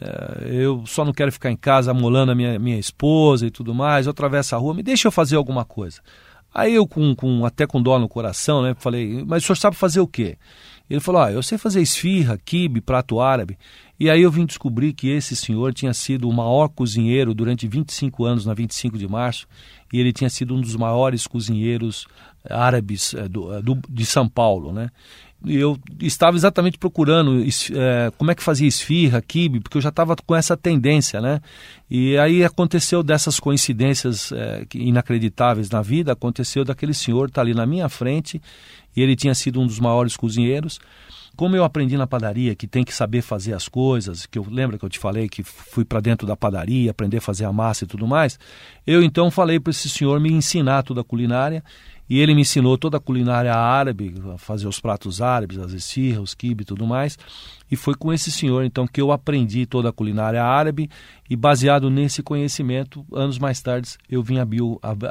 [0.00, 3.72] É, eu só não quero ficar em casa amolando a minha, minha esposa e tudo
[3.72, 4.06] mais.
[4.06, 6.00] Eu atravesso a rua, me deixa eu fazer alguma coisa.
[6.58, 9.76] Aí eu, com, com, até com dó no coração, né, falei: mas o senhor sabe
[9.76, 10.38] fazer o quê?
[10.88, 13.58] Ele falou: ah, eu sei fazer esfirra, quibe, prato árabe.
[14.00, 18.24] E aí eu vim descobrir que esse senhor tinha sido o maior cozinheiro durante 25
[18.24, 19.46] anos, na 25 de março,
[19.92, 22.06] e ele tinha sido um dos maiores cozinheiros
[22.48, 24.88] árabes é, do, é, do, de São Paulo, né?
[25.46, 30.16] Eu estava exatamente procurando é, como é que fazia esfirra, quibe, porque eu já estava
[30.16, 31.40] com essa tendência, né?
[31.88, 37.54] E aí aconteceu dessas coincidências é, inacreditáveis na vida, aconteceu daquele senhor estar tá ali
[37.54, 38.42] na minha frente,
[38.96, 40.80] e ele tinha sido um dos maiores cozinheiros,
[41.36, 44.78] como eu aprendi na padaria que tem que saber fazer as coisas, que eu lembra
[44.78, 47.84] que eu te falei que fui para dentro da padaria, aprender a fazer a massa
[47.84, 48.38] e tudo mais,
[48.86, 51.62] eu então falei para esse senhor me ensinar toda a culinária
[52.08, 56.34] e ele me ensinou toda a culinária árabe, fazer os pratos árabes, as esfirras, os
[56.34, 57.18] quibe e tudo mais.
[57.70, 60.88] E foi com esse senhor então que eu aprendi toda a culinária árabe
[61.28, 64.62] e baseado nesse conhecimento, anos mais tarde eu vim abrir,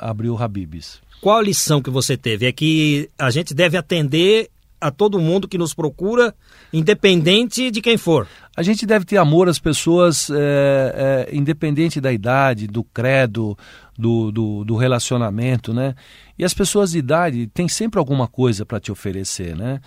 [0.01, 1.01] abrir o Habibs.
[1.21, 2.45] Qual a lição que você teve?
[2.45, 6.33] É que a gente deve atender a todo mundo que nos procura,
[6.71, 8.27] independente de quem for.
[8.55, 13.57] A gente deve ter amor às pessoas, é, é, independente da idade, do credo,
[13.97, 15.95] do, do, do, relacionamento, né?
[16.37, 19.79] E as pessoas de idade têm sempre alguma coisa para te oferecer, né?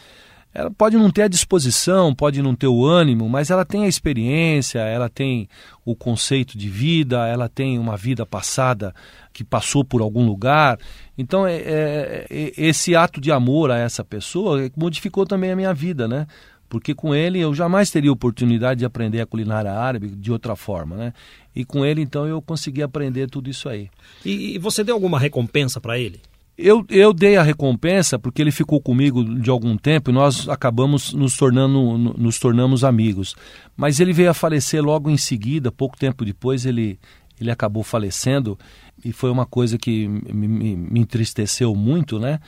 [0.58, 3.88] Ela pode não ter a disposição, pode não ter o ânimo, mas ela tem a
[3.88, 5.48] experiência, ela tem
[5.84, 8.92] o conceito de vida, ela tem uma vida passada
[9.32, 10.76] que passou por algum lugar.
[11.16, 15.72] Então, é, é, é, esse ato de amor a essa pessoa modificou também a minha
[15.72, 16.26] vida, né?
[16.68, 20.96] Porque com ele eu jamais teria oportunidade de aprender a culinária árabe de outra forma,
[20.96, 21.12] né?
[21.54, 23.88] E com ele, então, eu consegui aprender tudo isso aí.
[24.24, 26.20] E, e você deu alguma recompensa para ele?
[26.60, 31.14] Eu, eu dei a recompensa porque ele ficou comigo de algum tempo e nós acabamos
[31.14, 33.36] nos tornando nos tornamos amigos.
[33.76, 36.98] Mas ele veio a falecer logo em seguida, pouco tempo depois ele
[37.40, 38.58] ele acabou falecendo
[39.04, 42.40] e foi uma coisa que me, me, me entristeceu muito, né?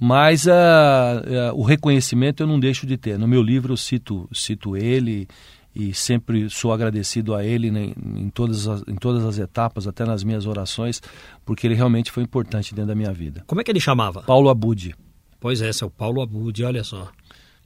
[0.00, 3.18] Mas uh, uh, o reconhecimento eu não deixo de ter.
[3.18, 5.28] No meu livro eu cito, cito ele
[5.74, 10.04] e sempre sou agradecido a ele né, em, todas as, em todas as etapas, até
[10.04, 11.00] nas minhas orações,
[11.44, 13.42] porque ele realmente foi importante dentro da minha vida.
[13.46, 14.22] Como é que ele chamava?
[14.22, 14.94] Paulo Abude.
[15.40, 17.10] Pois é, seu Paulo Abude, olha só.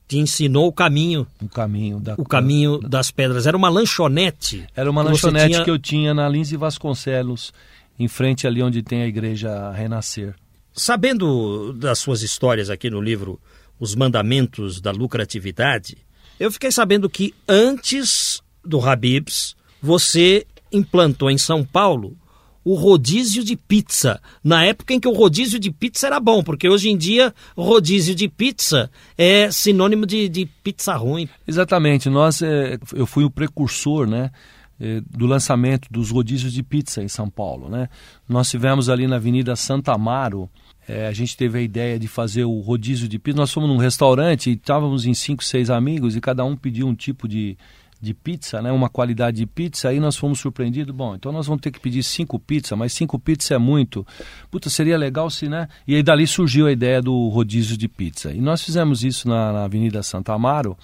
[0.07, 1.27] Te ensinou o caminho.
[1.43, 3.45] O caminho da, o caminho da, das pedras.
[3.47, 4.65] Era uma lanchonete.
[4.75, 5.65] Era uma que lanchonete tinha...
[5.65, 7.53] que eu tinha na Lins e Vasconcelos,
[7.99, 10.35] em frente ali onde tem a igreja Renascer.
[10.73, 13.41] Sabendo das suas histórias aqui no livro
[13.81, 16.06] Os Mandamentos da Lucratividade,
[16.39, 22.17] eu fiquei sabendo que antes do Habibs, você implantou em São Paulo
[22.65, 24.21] o rodízio de pizza.
[24.43, 28.13] Na época em que o rodízio de pizza era bom, porque hoje em dia rodízio
[28.13, 31.29] de pizza é sinônimo de, de pizza ruim.
[31.47, 32.11] Exatamente.
[32.11, 34.33] Nós, é, eu fui o precursor, né?
[34.79, 37.89] É, do lançamento dos rodízios de pizza em São Paulo, né?
[38.29, 40.51] Nós tivemos ali na Avenida Santa Amaro,
[40.89, 43.39] é, a gente teve a ideia de fazer o rodízio de pizza.
[43.39, 46.95] Nós fomos num restaurante e estávamos em cinco, seis amigos e cada um pediu um
[46.95, 47.59] tipo de,
[48.01, 48.71] de pizza, né?
[48.71, 49.89] uma qualidade de pizza.
[49.89, 50.95] Aí nós fomos surpreendidos.
[50.95, 54.07] Bom, então nós vamos ter que pedir cinco pizzas, mas cinco pizzas é muito.
[54.51, 55.69] Puta, seria legal se, né?
[55.89, 58.33] E aí dali surgiu a ideia do rodízio de pizza.
[58.33, 60.77] E nós fizemos isso na, na Avenida Santa Amaro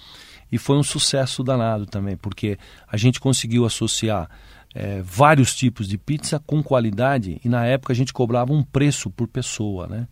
[0.50, 4.28] e foi um sucesso danado também, porque a gente conseguiu associar
[4.74, 9.10] é, vários tipos de pizza com qualidade e na época a gente cobrava um preço
[9.10, 10.06] por pessoa, né?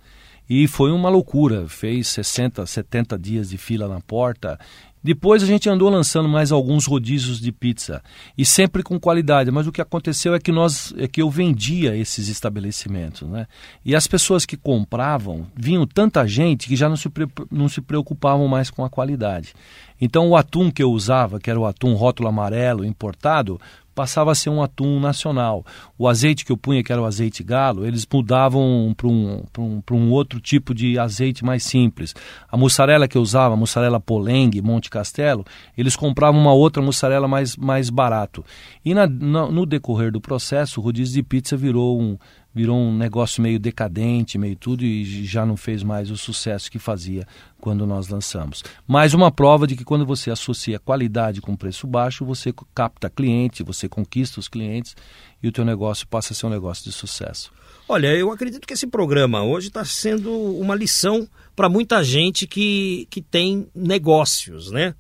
[0.48, 4.58] E foi uma loucura, fez 60, 70 dias de fila na porta.
[5.02, 8.02] Depois a gente andou lançando mais alguns rodízios de pizza
[8.36, 11.96] e sempre com qualidade, mas o que aconteceu é que nós é que eu vendia
[11.96, 13.46] esses estabelecimentos, né?
[13.84, 17.08] E as pessoas que compravam, vinham tanta gente que já não se,
[17.50, 19.54] não se preocupavam mais com a qualidade.
[20.00, 23.58] Então o atum que eu usava, que era o atum rótulo amarelo importado,
[24.00, 25.62] passava a ser um atum nacional.
[25.98, 29.82] O azeite que eu punha, que era o azeite galo, eles mudavam para um, um,
[29.92, 32.14] um outro tipo de azeite mais simples.
[32.50, 35.44] A mussarela que eu usava, a mussarela Polengue, Monte Castelo,
[35.76, 38.42] eles compravam uma outra mussarela mais, mais barato.
[38.82, 42.16] E na, no, no decorrer do processo, o rodízio de pizza virou um,
[42.54, 46.78] virou um negócio meio decadente, meio tudo, e já não fez mais o sucesso que
[46.78, 47.26] fazia
[47.60, 48.64] quando nós lançamos.
[48.86, 53.62] Mais uma prova de que quando você associa qualidade com preço baixo, você capta cliente,
[53.62, 54.96] você conquista os clientes
[55.42, 57.52] e o teu negócio passa a ser um negócio de sucesso.
[57.88, 63.06] Olha, eu acredito que esse programa hoje está sendo uma lição para muita gente que,
[63.10, 64.94] que tem negócios, né?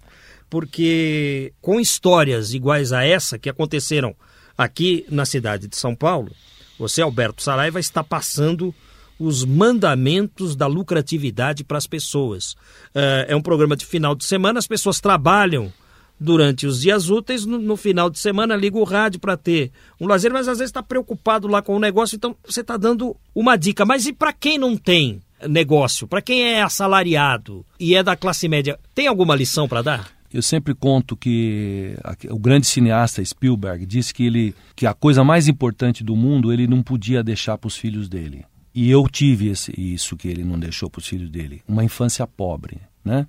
[0.48, 4.14] Porque com histórias iguais a essa que aconteceram
[4.58, 6.32] aqui na cidade de São Paulo,
[6.80, 8.74] você, Alberto Saraiva, está passando
[9.18, 12.56] os mandamentos da lucratividade para as pessoas.
[12.94, 15.70] É, é um programa de final de semana, as pessoas trabalham
[16.18, 20.06] durante os dias úteis, no, no final de semana liga o rádio para ter um
[20.06, 23.56] lazer, mas às vezes está preocupado lá com o negócio, então você está dando uma
[23.56, 23.84] dica.
[23.84, 28.48] Mas e para quem não tem negócio, para quem é assalariado e é da classe
[28.48, 30.19] média, tem alguma lição para dar?
[30.32, 31.96] Eu sempre conto que
[32.30, 36.68] o grande cineasta Spielberg disse que ele que a coisa mais importante do mundo ele
[36.68, 38.44] não podia deixar para os filhos dele.
[38.72, 42.24] E eu tive esse, isso que ele não deixou para os filhos dele, uma infância
[42.26, 43.26] pobre, né?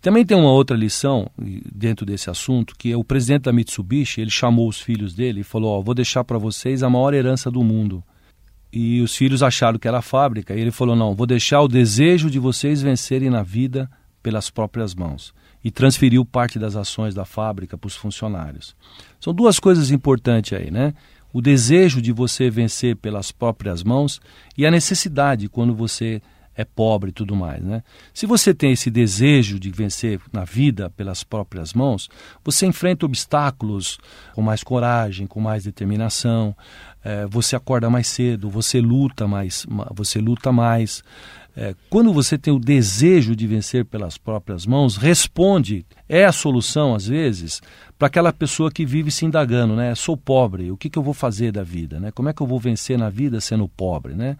[0.00, 1.28] Também tem uma outra lição
[1.74, 5.44] dentro desse assunto, que é o presidente da Mitsubishi, ele chamou os filhos dele e
[5.44, 8.02] falou: "Ó, oh, vou deixar para vocês a maior herança do mundo".
[8.72, 11.68] E os filhos acharam que era a fábrica, e ele falou: "Não, vou deixar o
[11.68, 13.90] desejo de vocês vencerem na vida
[14.22, 18.74] pelas próprias mãos" e transferiu parte das ações da fábrica para os funcionários.
[19.20, 20.94] São duas coisas importantes aí, né?
[21.32, 24.20] O desejo de você vencer pelas próprias mãos
[24.56, 26.20] e a necessidade quando você
[26.54, 27.82] é pobre e tudo mais, né?
[28.12, 32.10] Se você tem esse desejo de vencer na vida pelas próprias mãos,
[32.44, 33.98] você enfrenta obstáculos
[34.34, 36.54] com mais coragem, com mais determinação,
[37.02, 41.02] é, você acorda mais cedo, você luta mais, você luta mais,
[41.56, 46.94] é, quando você tem o desejo de vencer pelas próprias mãos, responde, é a solução
[46.94, 47.60] às vezes,
[47.98, 49.94] para aquela pessoa que vive se indagando, né?
[49.94, 52.10] Sou pobre, o que, que eu vou fazer da vida, né?
[52.10, 54.36] Como é que eu vou vencer na vida sendo pobre, né?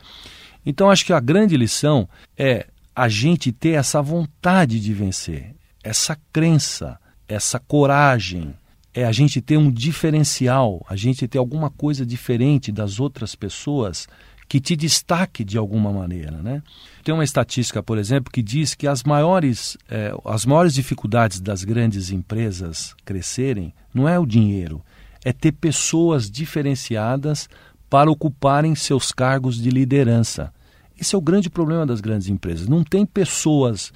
[0.65, 6.17] Então acho que a grande lição é a gente ter essa vontade de vencer, essa
[6.33, 6.99] crença,
[7.29, 8.55] essa coragem,
[8.95, 14.07] é a gente ter um diferencial, a gente ter alguma coisa diferente das outras pessoas
[14.53, 16.43] que te destaque de alguma maneira.
[16.43, 16.63] Né?
[17.03, 21.65] Tem uma estatística, por exemplo, que diz que as maiores, é, as maiores dificuldades das
[21.65, 24.85] grandes empresas crescerem não é o dinheiro,
[25.25, 27.49] é ter pessoas diferenciadas
[27.89, 30.53] para ocuparem seus cargos de liderança.
[31.01, 32.69] Esse é o grande problema das grandes empresas.
[32.69, 33.91] Não tem pessoas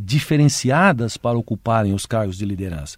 [0.00, 2.96] diferenciadas para ocuparem os cargos de liderança.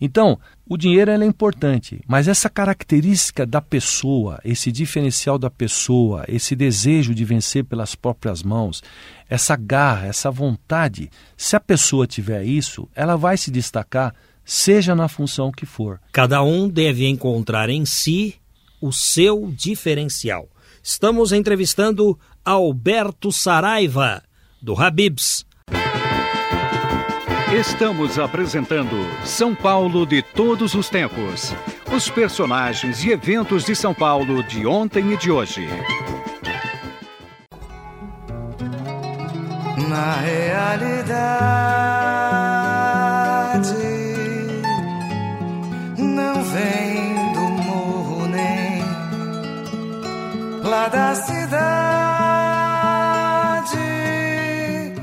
[0.00, 6.54] Então, o dinheiro é importante, mas essa característica da pessoa, esse diferencial da pessoa, esse
[6.54, 8.82] desejo de vencer pelas próprias mãos,
[9.28, 15.08] essa garra, essa vontade, se a pessoa tiver isso, ela vai se destacar, seja na
[15.08, 16.00] função que for.
[16.12, 18.34] Cada um deve encontrar em si
[18.80, 20.48] o seu diferencial.
[20.82, 24.22] Estamos entrevistando Alberto Saraiva,
[24.60, 25.46] do Habibs
[27.52, 31.54] Estamos apresentando São Paulo de todos os tempos.
[31.94, 35.68] Os personagens e eventos de São Paulo de ontem e de hoje.
[39.88, 40.94] Na realidade,
[45.98, 48.82] não vem do morro nem
[50.62, 51.84] lá da cidade.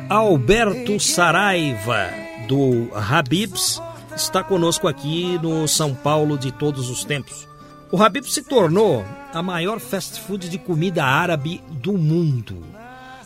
[0.09, 3.81] Alberto Saraiva do Habibs
[4.13, 7.47] está conosco aqui no São Paulo de todos os tempos.
[7.89, 12.61] O Habibs se tornou a maior fast food de comida árabe do mundo.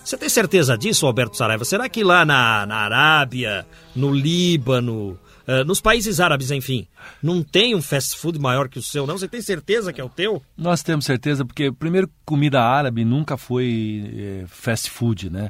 [0.04, 1.66] Você tem certeza disso, Alberto Saraiva?
[1.66, 6.88] Será que lá na, na Arábia, no Líbano, uh, nos países árabes, enfim,
[7.24, 9.18] não tem um fast food maior que o seu, não?
[9.18, 10.40] Você tem certeza que é o teu?
[10.56, 15.50] Nós temos certeza, porque, primeiro, comida árabe nunca foi é, fast food, né?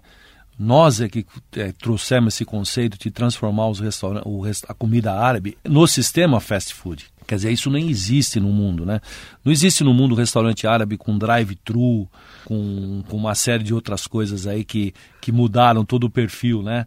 [0.57, 1.25] Nós é que
[1.57, 7.05] é, trouxemos esse conceito de transformar os restaurantes, a comida árabe no sistema fast food.
[7.27, 9.01] Quer dizer, isso nem existe no mundo, né?
[9.43, 12.07] Não existe no mundo restaurante árabe com drive-thru,
[12.45, 16.85] com, com uma série de outras coisas aí que, que mudaram todo o perfil, né?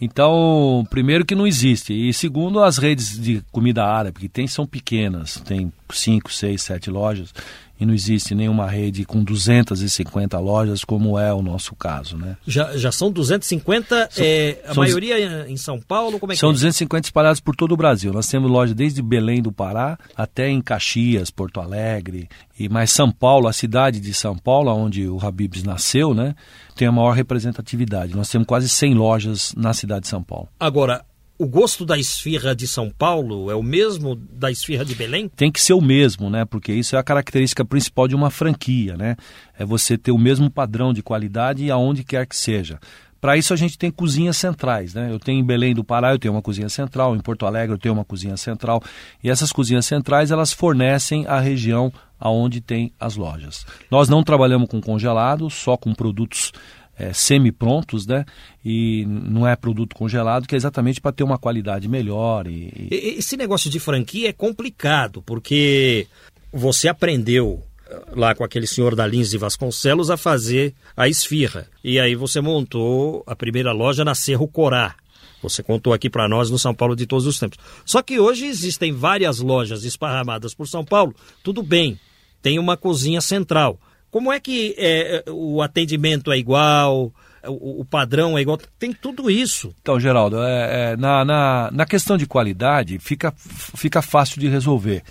[0.00, 1.92] Então, primeiro que não existe.
[1.92, 5.42] E segundo, as redes de comida árabe que tem são pequenas.
[5.44, 7.34] Tem 5, 6, 7 lojas
[7.82, 12.36] e não existe nenhuma rede com 250 lojas como é o nosso caso, né?
[12.46, 16.50] Já, já são 250, são, é, a são, maioria em São Paulo, como é São
[16.50, 16.58] que é?
[16.58, 18.12] 250 espalhados por todo o Brasil.
[18.12, 23.10] Nós temos loja desde Belém do Pará até em Caxias, Porto Alegre e mais São
[23.10, 26.36] Paulo, a cidade de São Paulo, onde o Habibs nasceu, né,
[26.76, 28.14] tem a maior representatividade.
[28.14, 30.48] Nós temos quase 100 lojas na cidade de São Paulo.
[30.60, 31.04] Agora,
[31.42, 35.28] o gosto da esfirra de São Paulo é o mesmo da esfirra de Belém?
[35.28, 36.44] Tem que ser o mesmo, né?
[36.44, 39.16] Porque isso é a característica principal de uma franquia, né?
[39.58, 42.78] É você ter o mesmo padrão de qualidade aonde quer que seja.
[43.20, 45.08] Para isso a gente tem cozinhas centrais, né?
[45.10, 47.78] Eu tenho em Belém do Pará, eu tenho uma cozinha central, em Porto Alegre eu
[47.78, 48.80] tenho uma cozinha central,
[49.22, 53.66] e essas cozinhas centrais elas fornecem a região aonde tem as lojas.
[53.90, 56.52] Nós não trabalhamos com congelado, só com produtos
[56.98, 58.24] é, semi-prontos, né?
[58.64, 62.46] E não é produto congelado, que é exatamente para ter uma qualidade melhor.
[62.46, 63.14] E, e...
[63.18, 66.06] Esse negócio de franquia é complicado, porque
[66.52, 71.66] você aprendeu eh, lá com aquele senhor da Lins de Vasconcelos a fazer a esfirra.
[71.82, 74.94] E aí você montou a primeira loja na Cerro Corá.
[75.42, 77.58] Você contou aqui para nós no São Paulo de todos os tempos.
[77.84, 81.14] Só que hoje existem várias lojas esparramadas por São Paulo.
[81.42, 81.98] Tudo bem,
[82.40, 83.78] tem uma cozinha central.
[84.12, 87.10] Como é que é, o atendimento é igual?
[87.44, 88.58] O, o, padrão é igual?
[88.78, 89.74] Tem tudo isso.
[89.80, 95.02] Então, Geraldo, é, é, na, na, na questão de qualidade, fica, fica fácil de resolver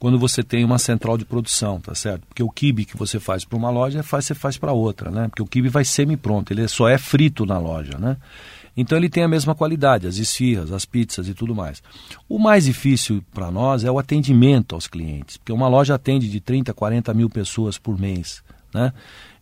[0.00, 2.26] quando você tem uma central de produção, tá certo?
[2.26, 5.28] Porque o kibe que você faz para uma loja, faz, você faz para outra, né?
[5.28, 8.16] Porque o kibe vai semi-pronto, ele só é frito na loja, né?
[8.80, 11.82] Então ele tem a mesma qualidade, as esfirras, as pizzas e tudo mais.
[12.26, 16.40] O mais difícil para nós é o atendimento aos clientes, porque uma loja atende de
[16.40, 18.42] 30, 40 mil pessoas por mês.
[18.72, 18.90] Né?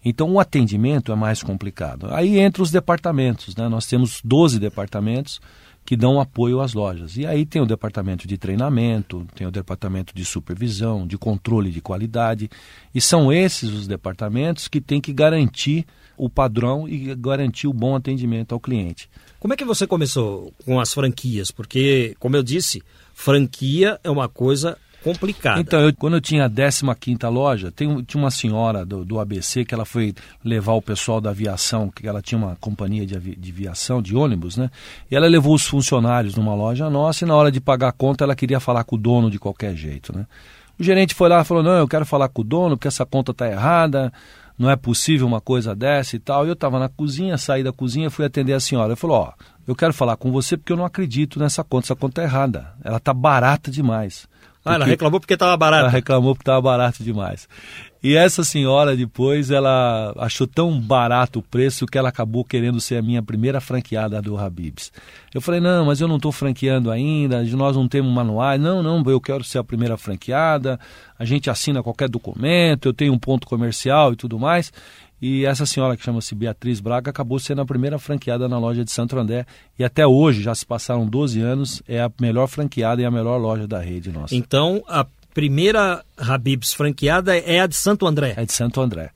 [0.05, 2.09] Então o atendimento é mais complicado.
[2.11, 3.69] Aí entra os departamentos, né?
[3.69, 5.41] nós temos 12 departamentos
[5.85, 7.17] que dão apoio às lojas.
[7.17, 11.81] E aí tem o departamento de treinamento, tem o departamento de supervisão, de controle de
[11.81, 12.51] qualidade,
[12.93, 15.87] e são esses os departamentos que têm que garantir
[16.17, 19.09] o padrão e garantir o bom atendimento ao cliente.
[19.41, 21.51] Como é que você começou com as franquias?
[21.51, 22.83] Porque, como eu disse,
[23.15, 25.61] franquia é uma coisa complicada.
[25.61, 29.65] Então, eu, quando eu tinha a 15 loja, tem, tinha uma senhora do, do, ABC
[29.65, 30.15] que ela foi
[30.45, 34.17] levar o pessoal da aviação, que ela tinha uma companhia de, avi, de aviação, de
[34.17, 34.71] ônibus, né?
[35.11, 38.25] E ela levou os funcionários numa loja nossa e na hora de pagar a conta
[38.25, 40.27] ela queria falar com o dono de qualquer jeito, né?
[40.79, 43.05] O gerente foi lá e falou, não, eu quero falar com o dono porque essa
[43.05, 44.13] conta está errada,
[44.59, 46.45] não é possível uma coisa dessa e tal.
[46.45, 48.93] E eu estava na cozinha, saí da cozinha, fui atender a senhora.
[48.93, 49.33] Eu falou, ó,
[49.67, 52.75] eu quero falar com você porque eu não acredito nessa conta, essa conta é errada.
[52.83, 54.27] Ela está barata demais.
[54.65, 55.83] Ah, ela reclamou porque estava barato.
[55.83, 57.49] Ela reclamou porque estava barato demais.
[58.03, 62.97] E essa senhora depois, ela achou tão barato o preço que ela acabou querendo ser
[62.97, 64.93] a minha primeira franqueada do Habibs.
[65.35, 68.61] Eu falei, não, mas eu não estou franqueando ainda, nós não temos manuais.
[68.61, 70.79] Não, não, eu quero ser a primeira franqueada,
[71.19, 74.73] a gente assina qualquer documento, eu tenho um ponto comercial e tudo mais.
[75.21, 78.93] E essa senhora que chama-se Beatriz Braga acabou sendo a primeira franqueada na loja de
[78.93, 79.45] Santo André.
[79.77, 83.37] E até hoje, já se passaram 12 anos, é a melhor franqueada e a melhor
[83.37, 84.35] loja da rede nossa.
[84.35, 85.05] Então, a
[85.39, 88.35] primeira Habibs franqueada é a de Santo André?
[88.37, 89.11] É de Santo André.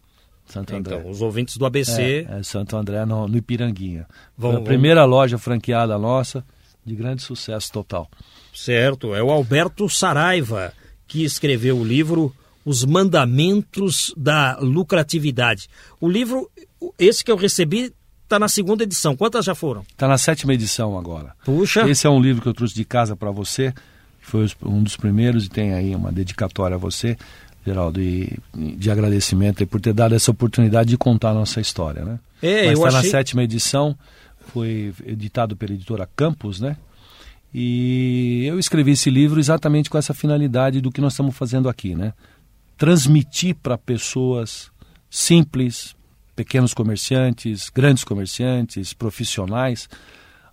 [0.47, 0.95] Santo André.
[0.95, 2.29] Então, os ouvintes do ABC.
[2.31, 4.07] É, é Santo André, no, no Ipiranguinha.
[4.39, 6.45] Vão, a primeira loja franqueada nossa,
[6.87, 8.09] de grande sucesso total.
[8.55, 9.17] Certo.
[9.17, 10.73] É o Alberto Saraiva
[11.09, 12.33] que escreveu o livro
[12.65, 15.69] os Mandamentos da Lucratividade.
[16.01, 16.49] O livro,
[16.97, 17.93] esse que eu recebi,
[18.23, 19.17] está na segunda edição.
[19.17, 19.83] Quantas já foram?
[19.91, 21.35] Está na sétima edição agora.
[21.45, 21.89] Puxa.
[21.91, 23.75] Esse é um livro que eu trouxe de casa para você.
[24.23, 27.17] Foi um dos primeiros e tem aí uma dedicatória a você,
[27.67, 32.19] Geraldo, e de agradecimento por ter dado essa oportunidade de contar a nossa história, né?
[32.41, 33.03] É, Mas está achei...
[33.03, 33.97] na sétima edição,
[34.53, 36.77] foi editado pela editora Campos, né?
[37.55, 41.95] E eu escrevi esse livro exatamente com essa finalidade do que nós estamos fazendo aqui,
[41.95, 42.15] né?
[42.83, 44.69] transmitir para pessoas
[45.09, 45.95] simples,
[46.35, 49.89] pequenos comerciantes, grandes comerciantes, profissionais,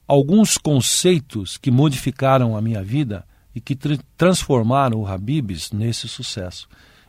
[0.08, 6.68] alguns conceitos que modificaram a minha vida e que tr transformaram o Habibs nesse sucesso.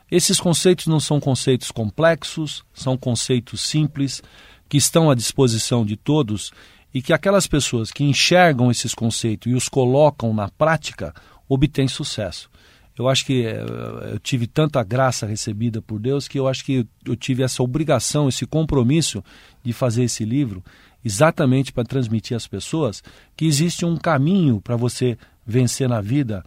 [0.09, 4.21] Esses conceitos não são conceitos complexos, são conceitos simples
[4.67, 6.51] que estão à disposição de todos
[6.93, 11.13] e que aquelas pessoas que enxergam esses conceitos e os colocam na prática
[11.47, 12.49] obtêm sucesso
[12.97, 13.65] eu acho que eh,
[14.13, 18.27] eu tive tanta graça recebida por Deus que eu acho que eu tive essa obrigação,
[18.27, 19.23] esse compromisso
[19.63, 20.63] de fazer esse livro
[21.03, 23.03] exatamente para transmitir às pessoas
[23.35, 26.43] que existe um caminho para você vencer na vida,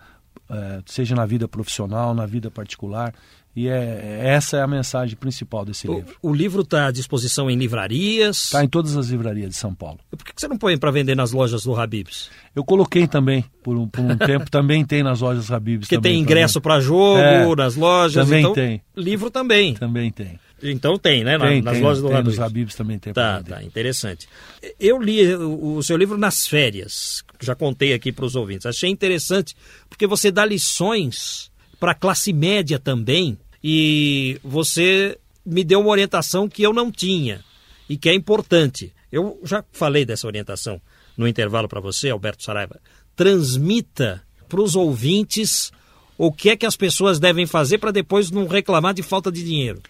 [0.51, 3.15] eh, seja na vida profissional, na vida particular.
[3.57, 6.17] E é, essa é a mensagem principal desse o, livro.
[6.21, 8.47] O livro está à disposição em livrarias?
[8.47, 10.01] Está em todas as livrarias de São Paulo.
[10.11, 12.31] Por que você não põe para vender nas lojas do Habibs?
[12.55, 15.87] Eu coloquei também, por um, por um tempo, também tem nas lojas Habibs.
[15.87, 18.25] Porque tem ingresso para jogo, é, nas lojas.
[18.25, 18.83] Também então, tem.
[18.97, 19.75] Livro também.
[19.75, 20.39] Também tem.
[20.61, 21.39] Então tem, né?
[21.39, 22.37] Tem, nas tem, lojas do tem, Habibs.
[22.37, 23.13] Nos Habibs também tem.
[23.13, 24.27] Tá, tá, interessante.
[24.81, 28.67] Eu li o, o seu livro nas férias, já contei aqui para os ouvintes.
[28.67, 29.55] Achei interessante
[29.89, 36.49] porque você dá lições para a classe média também e você me deu uma orientação
[36.49, 37.45] que eu não tinha
[37.89, 38.93] e que é importante.
[39.13, 40.81] Eu já falei dessa orientação
[41.17, 42.81] no intervalo para você, Alberto Saraiva.
[43.15, 45.71] Transmita para os ouvintes
[46.17, 49.45] o que é que as pessoas devem fazer para depois não reclamar de falta de
[49.45, 49.81] dinheiro.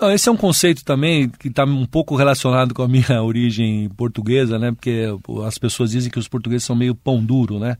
[0.00, 3.88] Não, esse é um conceito também que está um pouco relacionado com a minha origem
[3.90, 4.72] portuguesa, né?
[4.72, 5.06] Porque
[5.46, 7.76] as pessoas dizem que os portugueses são meio pão duro, né?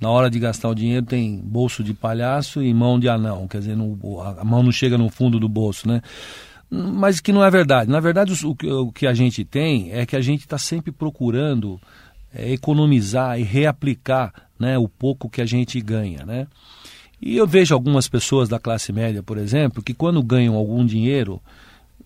[0.00, 3.58] Na hora de gastar o dinheiro tem bolso de palhaço e mão de anão, quer
[3.58, 6.00] dizer, no, a mão não chega no fundo do bolso, né?
[6.70, 7.90] Mas que não é verdade.
[7.90, 11.80] Na verdade, o, o que a gente tem é que a gente está sempre procurando
[12.32, 16.46] é, economizar e reaplicar né, o pouco que a gente ganha, né?
[17.20, 21.42] E eu vejo algumas pessoas da classe média, por exemplo, que quando ganham algum dinheiro,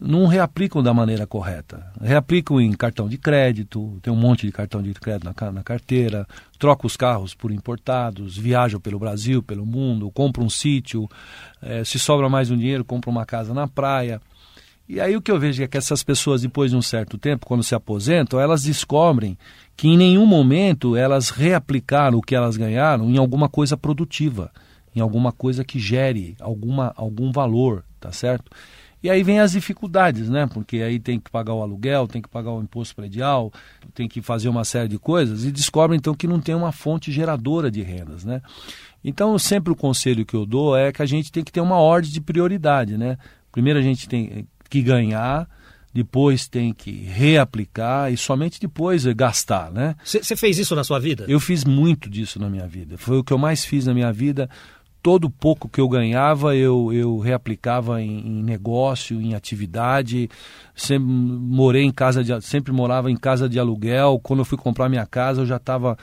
[0.01, 1.87] não reaplicam da maneira correta.
[2.01, 6.27] Reaplicam em cartão de crédito, tem um monte de cartão de crédito na, na carteira,
[6.59, 11.09] troca os carros por importados, viajam pelo Brasil, pelo mundo, compra um sítio,
[11.61, 14.21] é, se sobra mais um dinheiro, compra uma casa na praia.
[14.89, 17.47] E aí o que eu vejo é que essas pessoas, depois de um certo tempo,
[17.47, 19.39] quando se aposentam, elas descobrem
[19.77, 24.51] que em nenhum momento elas reaplicaram o que elas ganharam em alguma coisa produtiva
[24.95, 28.51] em alguma coisa que gere alguma, algum valor, tá certo?
[29.03, 30.47] E aí vem as dificuldades, né?
[30.47, 33.53] Porque aí tem que pagar o aluguel, tem que pagar o imposto predial,
[33.95, 37.11] tem que fazer uma série de coisas e descobre então que não tem uma fonte
[37.11, 38.41] geradora de rendas, né?
[39.05, 41.79] Então, sempre o conselho que eu dou é que a gente tem que ter uma
[41.79, 43.19] ordem de prioridade, né?
[43.51, 45.49] Primeiro a gente tem que ganhar,
[45.93, 49.97] depois tem que reaplicar e somente depois gastar, né?
[50.05, 51.25] Você fez isso na sua vida?
[51.27, 52.97] Eu fiz muito disso na minha vida.
[52.97, 54.49] Foi o que eu mais fiz na minha vida
[55.03, 60.31] todo pouco que eu ganhava eu, eu reaplicava em, em negócio, em atividade.
[60.75, 64.21] Sempre morei em casa de, sempre morava em casa de aluguel.
[64.23, 65.99] Quando eu fui comprar minha casa, eu já estava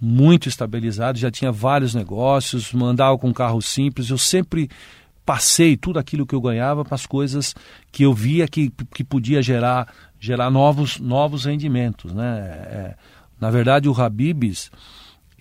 [0.00, 4.08] muito estabilizado, já tinha vários negócios, mandava com carro simples.
[4.08, 4.70] Eu sempre
[5.26, 7.54] passei tudo aquilo que eu ganhava para as coisas
[7.92, 12.14] que eu via que, que podia gerar, gerar novos, novos rendimentos.
[12.14, 12.24] Né?
[12.24, 12.94] É,
[13.38, 14.70] na verdade, o Habibs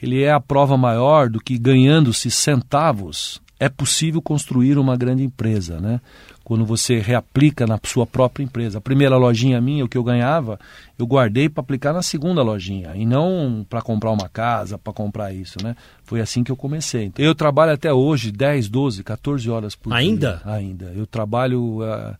[0.02, 5.80] ele é a prova maior do que ganhando-se centavos é possível construir uma grande empresa,
[5.80, 6.00] né?
[6.44, 8.78] Quando você reaplica na sua própria empresa.
[8.78, 10.60] A primeira lojinha minha, o que eu ganhava,
[10.98, 15.34] eu guardei para aplicar na segunda lojinha e não para comprar uma casa, para comprar
[15.34, 15.76] isso, né?
[16.04, 17.12] Foi assim que eu comecei.
[17.18, 20.42] Eu trabalho até hoje 10, 12, 14 horas por Ainda?
[20.44, 20.54] dia.
[20.54, 20.86] Ainda?
[20.86, 21.00] Ainda.
[21.00, 22.16] Eu trabalho, uh,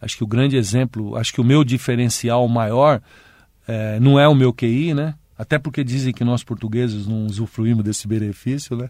[0.00, 3.00] acho que o grande exemplo, acho que o meu diferencial maior
[3.66, 5.14] uh, não é o meu QI, né?
[5.42, 8.88] Até porque dizem que nós portugueses não usufruímos desse benefício, né?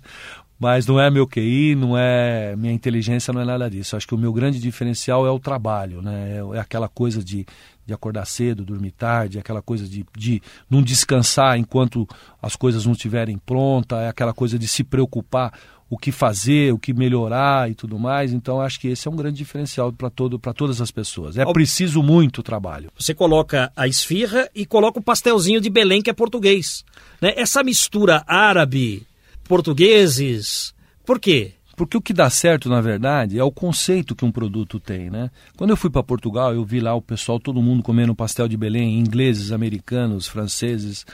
[0.58, 3.96] Mas não é meu QI, não é minha inteligência, não é nada disso.
[3.96, 6.36] Acho que o meu grande diferencial é o trabalho, né?
[6.36, 7.46] É, é aquela coisa de,
[7.86, 12.06] de acordar cedo, dormir tarde, é aquela coisa de, de não descansar enquanto
[12.40, 15.52] as coisas não estiverem prontas, é aquela coisa de se preocupar
[15.92, 18.32] o que fazer, o que melhorar e tudo mais.
[18.32, 21.36] Então acho que esse é um grande diferencial para todo, para todas as pessoas.
[21.36, 22.90] É preciso muito trabalho.
[22.98, 26.82] Você coloca a esfirra e coloca o pastelzinho de Belém que é português.
[27.20, 27.34] Né?
[27.36, 29.06] Essa mistura árabe,
[29.44, 30.74] portugueses,
[31.04, 31.52] por quê?
[31.76, 35.30] Porque o que dá certo, na verdade, é o conceito que um produto tem, né?
[35.56, 38.56] Quando eu fui para Portugal, eu vi lá o pessoal, todo mundo comendo pastel de
[38.56, 41.04] Belém, ingleses, americanos, franceses,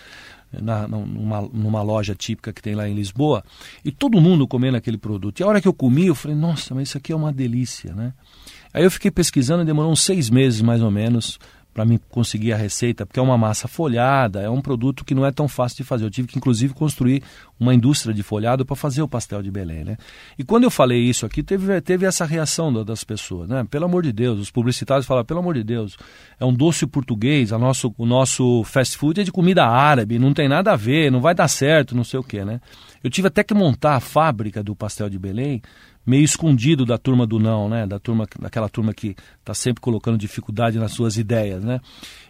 [0.52, 3.44] na, numa, numa loja típica que tem lá em Lisboa,
[3.84, 5.40] e todo mundo comendo aquele produto.
[5.40, 7.94] E a hora que eu comi, eu falei, nossa, mas isso aqui é uma delícia,
[7.94, 8.12] né?
[8.72, 11.38] Aí eu fiquei pesquisando, demorou uns seis meses mais ou menos
[11.78, 15.24] para mim conseguir a receita, porque é uma massa folhada, é um produto que não
[15.24, 16.04] é tão fácil de fazer.
[16.04, 17.22] Eu tive que, inclusive, construir
[17.56, 19.96] uma indústria de folhado para fazer o pastel de Belém, né?
[20.36, 23.64] E quando eu falei isso aqui, teve, teve essa reação das pessoas, né?
[23.70, 25.96] Pelo amor de Deus, os publicitários falaram, pelo amor de Deus,
[26.40, 30.34] é um doce português, a nosso, o nosso fast food é de comida árabe, não
[30.34, 32.60] tem nada a ver, não vai dar certo, não sei o que, né?
[33.04, 35.62] Eu tive até que montar a fábrica do pastel de Belém
[36.08, 37.86] meio escondido da turma do não, né?
[37.86, 41.80] Da turma, daquela turma que está sempre colocando dificuldade nas suas ideias, né?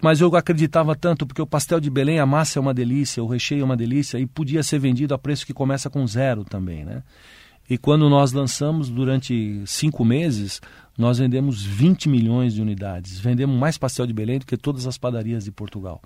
[0.02, 3.28] Mas eu acreditava tanto porque o pastel de Belém, a massa é uma delícia, o
[3.28, 6.84] recheio é uma delícia e podia ser vendido a preço que começa com zero também,
[6.84, 7.04] né?
[7.70, 10.60] E quando nós lançamos, durante cinco meses,
[10.96, 13.20] nós vendemos 20 milhões de unidades.
[13.20, 16.02] Vendemos mais pastel de Belém do que todas as padarias de Portugal.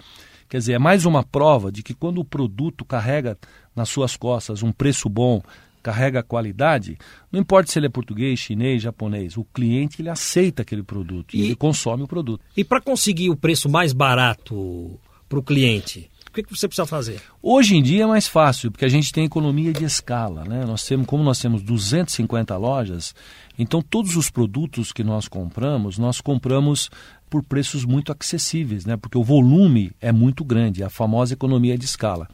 [0.46, 3.38] Quer dizer, é mais uma prova de que quando o produto carrega
[3.74, 5.40] nas suas costas um preço bom,
[5.82, 6.96] carrega qualidade,
[7.30, 11.42] não importa se ele é português, chinês, japonês, o cliente ele aceita aquele produto e,
[11.42, 12.44] ele consome o produto.
[12.56, 16.86] E para conseguir o preço mais barato para o cliente, o que, que você precisa
[16.86, 17.20] fazer?
[17.42, 20.44] Hoje em dia é mais fácil, porque a gente tem economia de escala.
[20.44, 20.64] Né?
[20.64, 23.14] Nós temos, como nós temos 250 lojas,
[23.58, 26.88] então todos os produtos que nós compramos, nós compramos
[27.32, 28.94] por preços muito acessíveis, né?
[28.94, 32.28] porque o volume é muito grande, a famosa economia de escala.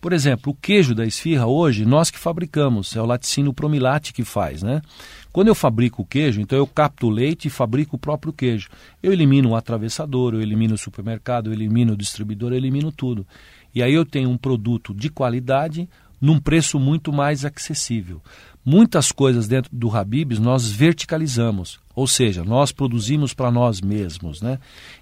[0.00, 4.24] Por exemplo, o queijo da esfirra hoje, nós que fabricamos, é o laticínio promilate que
[4.24, 4.80] faz, né?
[5.30, 8.70] Quando eu fabrico o queijo, então eu capto o leite e fabrico o próprio queijo.
[9.02, 13.26] Eu elimino o atravessador, eu elimino o supermercado, eu elimino o distribuidor, eu elimino tudo.
[13.74, 15.86] E aí eu tenho um produto de qualidade
[16.18, 18.22] num preço muito mais acessível.
[18.64, 24.60] Muitas coisas dentro do Habibs nós verticalizamos, ou seja, nós produzimos para nós mesmos, né?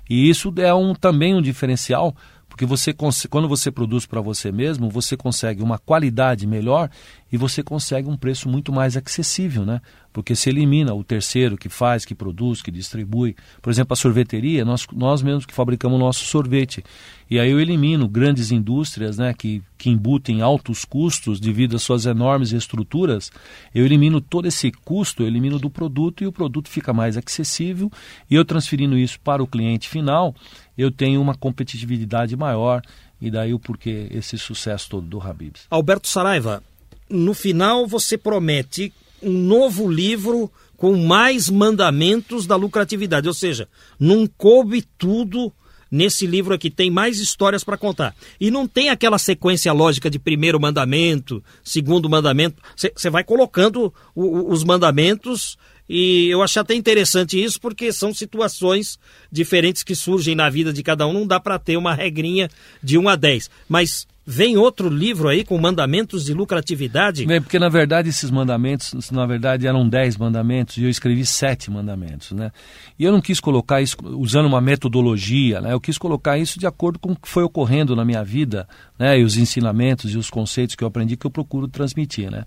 [0.09, 2.17] E isso é um, também um diferencial
[2.57, 2.95] porque você
[3.29, 6.89] quando você produz para você mesmo, você consegue uma qualidade melhor
[7.31, 9.83] e você consegue um preço muito mais acessível, né?
[10.11, 13.37] Porque se elimina o terceiro que faz, que produz, que distribui.
[13.61, 16.83] Por exemplo, a sorveteria, nós, nós mesmos que fabricamos o nosso sorvete.
[17.29, 22.07] E aí eu elimino grandes indústrias, né, que, que embutem altos custos devido às suas
[22.07, 23.31] enormes estruturas.
[23.75, 27.93] Eu elimino todo esse custo, eu elimino do produto e o produto fica mais acessível.
[28.31, 30.35] E eu transferindo isso para o cliente final,
[30.77, 32.83] eu tenho uma competitividade maior
[33.21, 35.63] e daí o porquê esse sucesso todo do Habibs.
[35.71, 36.63] Alberto Saraiva,
[37.09, 43.69] no final você promete um novo livro com mais mandamentos da lucratividade, ou seja,
[43.99, 45.51] não coube tudo
[45.91, 48.15] nesse livro aqui, tem mais histórias para contar.
[48.41, 52.63] E não tem aquela sequência lógica de primeiro mandamento, segundo mandamento.
[52.77, 55.57] Você vai colocando o, o, os mandamentos
[55.89, 58.99] e eu achei até interessante isso porque são situações
[59.31, 61.13] diferentes que surgem na vida de cada um.
[61.13, 62.51] Não dá para ter uma regrinha
[62.83, 63.51] de 1 a 10.
[63.69, 67.25] Mas Vem outro livro aí com mandamentos de lucratividade?
[67.25, 71.71] Vem, porque na verdade esses mandamentos, na verdade eram dez mandamentos e eu escrevi sete
[71.71, 72.51] mandamentos, né?
[72.99, 75.73] E eu não quis colocar isso usando uma metodologia, né?
[75.73, 78.69] Eu quis colocar isso de acordo com o que foi ocorrendo na minha vida,
[78.99, 79.17] né?
[79.17, 82.45] E os ensinamentos e os conceitos que eu aprendi que eu procuro transmitir, né?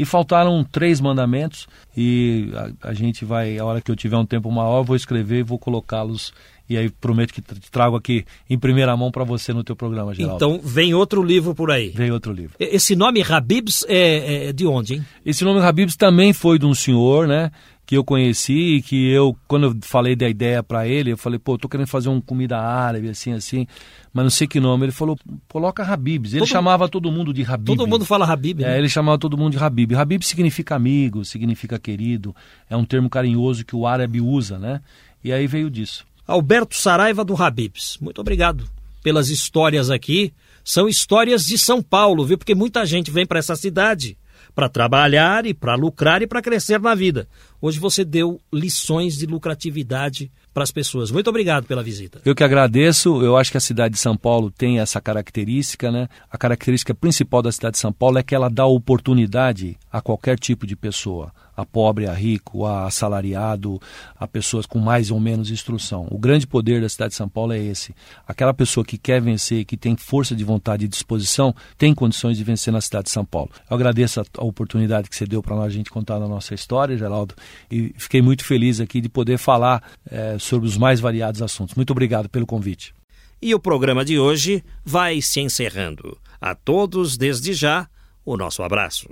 [0.00, 2.50] E faltaram três mandamentos e
[2.82, 5.42] a, a gente vai, a hora que eu tiver um tempo maior, vou escrever e
[5.42, 6.32] vou colocá-los
[6.70, 10.36] e aí prometo que trago aqui em primeira mão para você no teu programa, Geraldo.
[10.36, 11.90] Então vem outro livro por aí.
[11.90, 12.54] Vem outro livro.
[12.58, 15.04] Esse nome Habibs é, é de onde, hein?
[15.26, 17.50] Esse nome Habibs também foi de um senhor, né?
[17.90, 21.40] Que eu conheci e que eu, quando eu falei da ideia para ele, eu falei,
[21.40, 23.66] pô, tô querendo fazer uma comida árabe, assim, assim,
[24.12, 24.84] mas não sei que nome.
[24.84, 25.18] Ele falou,
[25.48, 26.32] coloca Habibs.
[26.32, 27.66] Ele todo, chamava todo mundo de Habib.
[27.66, 28.76] Todo mundo fala Habib, né?
[28.76, 29.92] É, ele chamava todo mundo de Habib.
[29.96, 32.32] Habib significa amigo, significa querido,
[32.68, 34.80] é um termo carinhoso que o árabe usa, né?
[35.24, 36.06] E aí veio disso.
[36.28, 37.98] Alberto Saraiva do Habibs.
[38.00, 38.70] Muito obrigado
[39.02, 40.32] pelas histórias aqui.
[40.62, 42.38] São histórias de São Paulo, viu?
[42.38, 44.16] Porque muita gente vem para essa cidade
[44.54, 47.28] para trabalhar e para lucrar e para crescer na vida.
[47.62, 51.10] Hoje você deu lições de lucratividade para as pessoas.
[51.10, 52.20] Muito obrigado pela visita.
[52.24, 53.22] Eu que agradeço.
[53.22, 56.08] Eu acho que a cidade de São Paulo tem essa característica, né?
[56.30, 60.38] A característica principal da cidade de São Paulo é que ela dá oportunidade a qualquer
[60.38, 63.80] tipo de pessoa a pobre, a rico, a assalariado,
[64.18, 66.06] a pessoas com mais ou menos instrução.
[66.10, 67.94] O grande poder da cidade de São Paulo é esse.
[68.26, 72.44] Aquela pessoa que quer vencer, que tem força de vontade e disposição, tem condições de
[72.44, 73.50] vencer na cidade de São Paulo.
[73.68, 76.54] Eu agradeço a, a oportunidade que você deu para nós a gente contar a nossa
[76.54, 77.34] história, Geraldo,
[77.70, 81.74] e fiquei muito feliz aqui de poder falar é, sobre os mais variados assuntos.
[81.74, 82.94] Muito obrigado pelo convite.
[83.42, 86.18] E o programa de hoje vai se encerrando.
[86.40, 87.88] A todos, desde já,
[88.24, 89.08] o nosso abraço.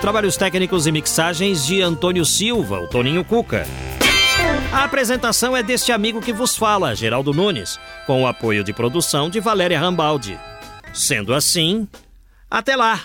[0.00, 3.64] Trabalhos técnicos e mixagens de Antônio Silva, o Toninho Cuca.
[4.72, 9.28] A apresentação é deste amigo que vos fala, Geraldo Nunes, com o apoio de produção
[9.28, 10.40] de Valéria Rambaldi.
[10.94, 11.86] Sendo assim,
[12.50, 13.02] até lá!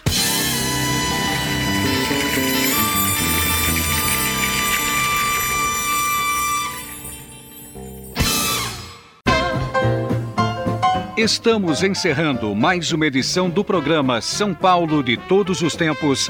[11.18, 16.30] Estamos encerrando mais uma edição do programa São Paulo de Todos os Tempos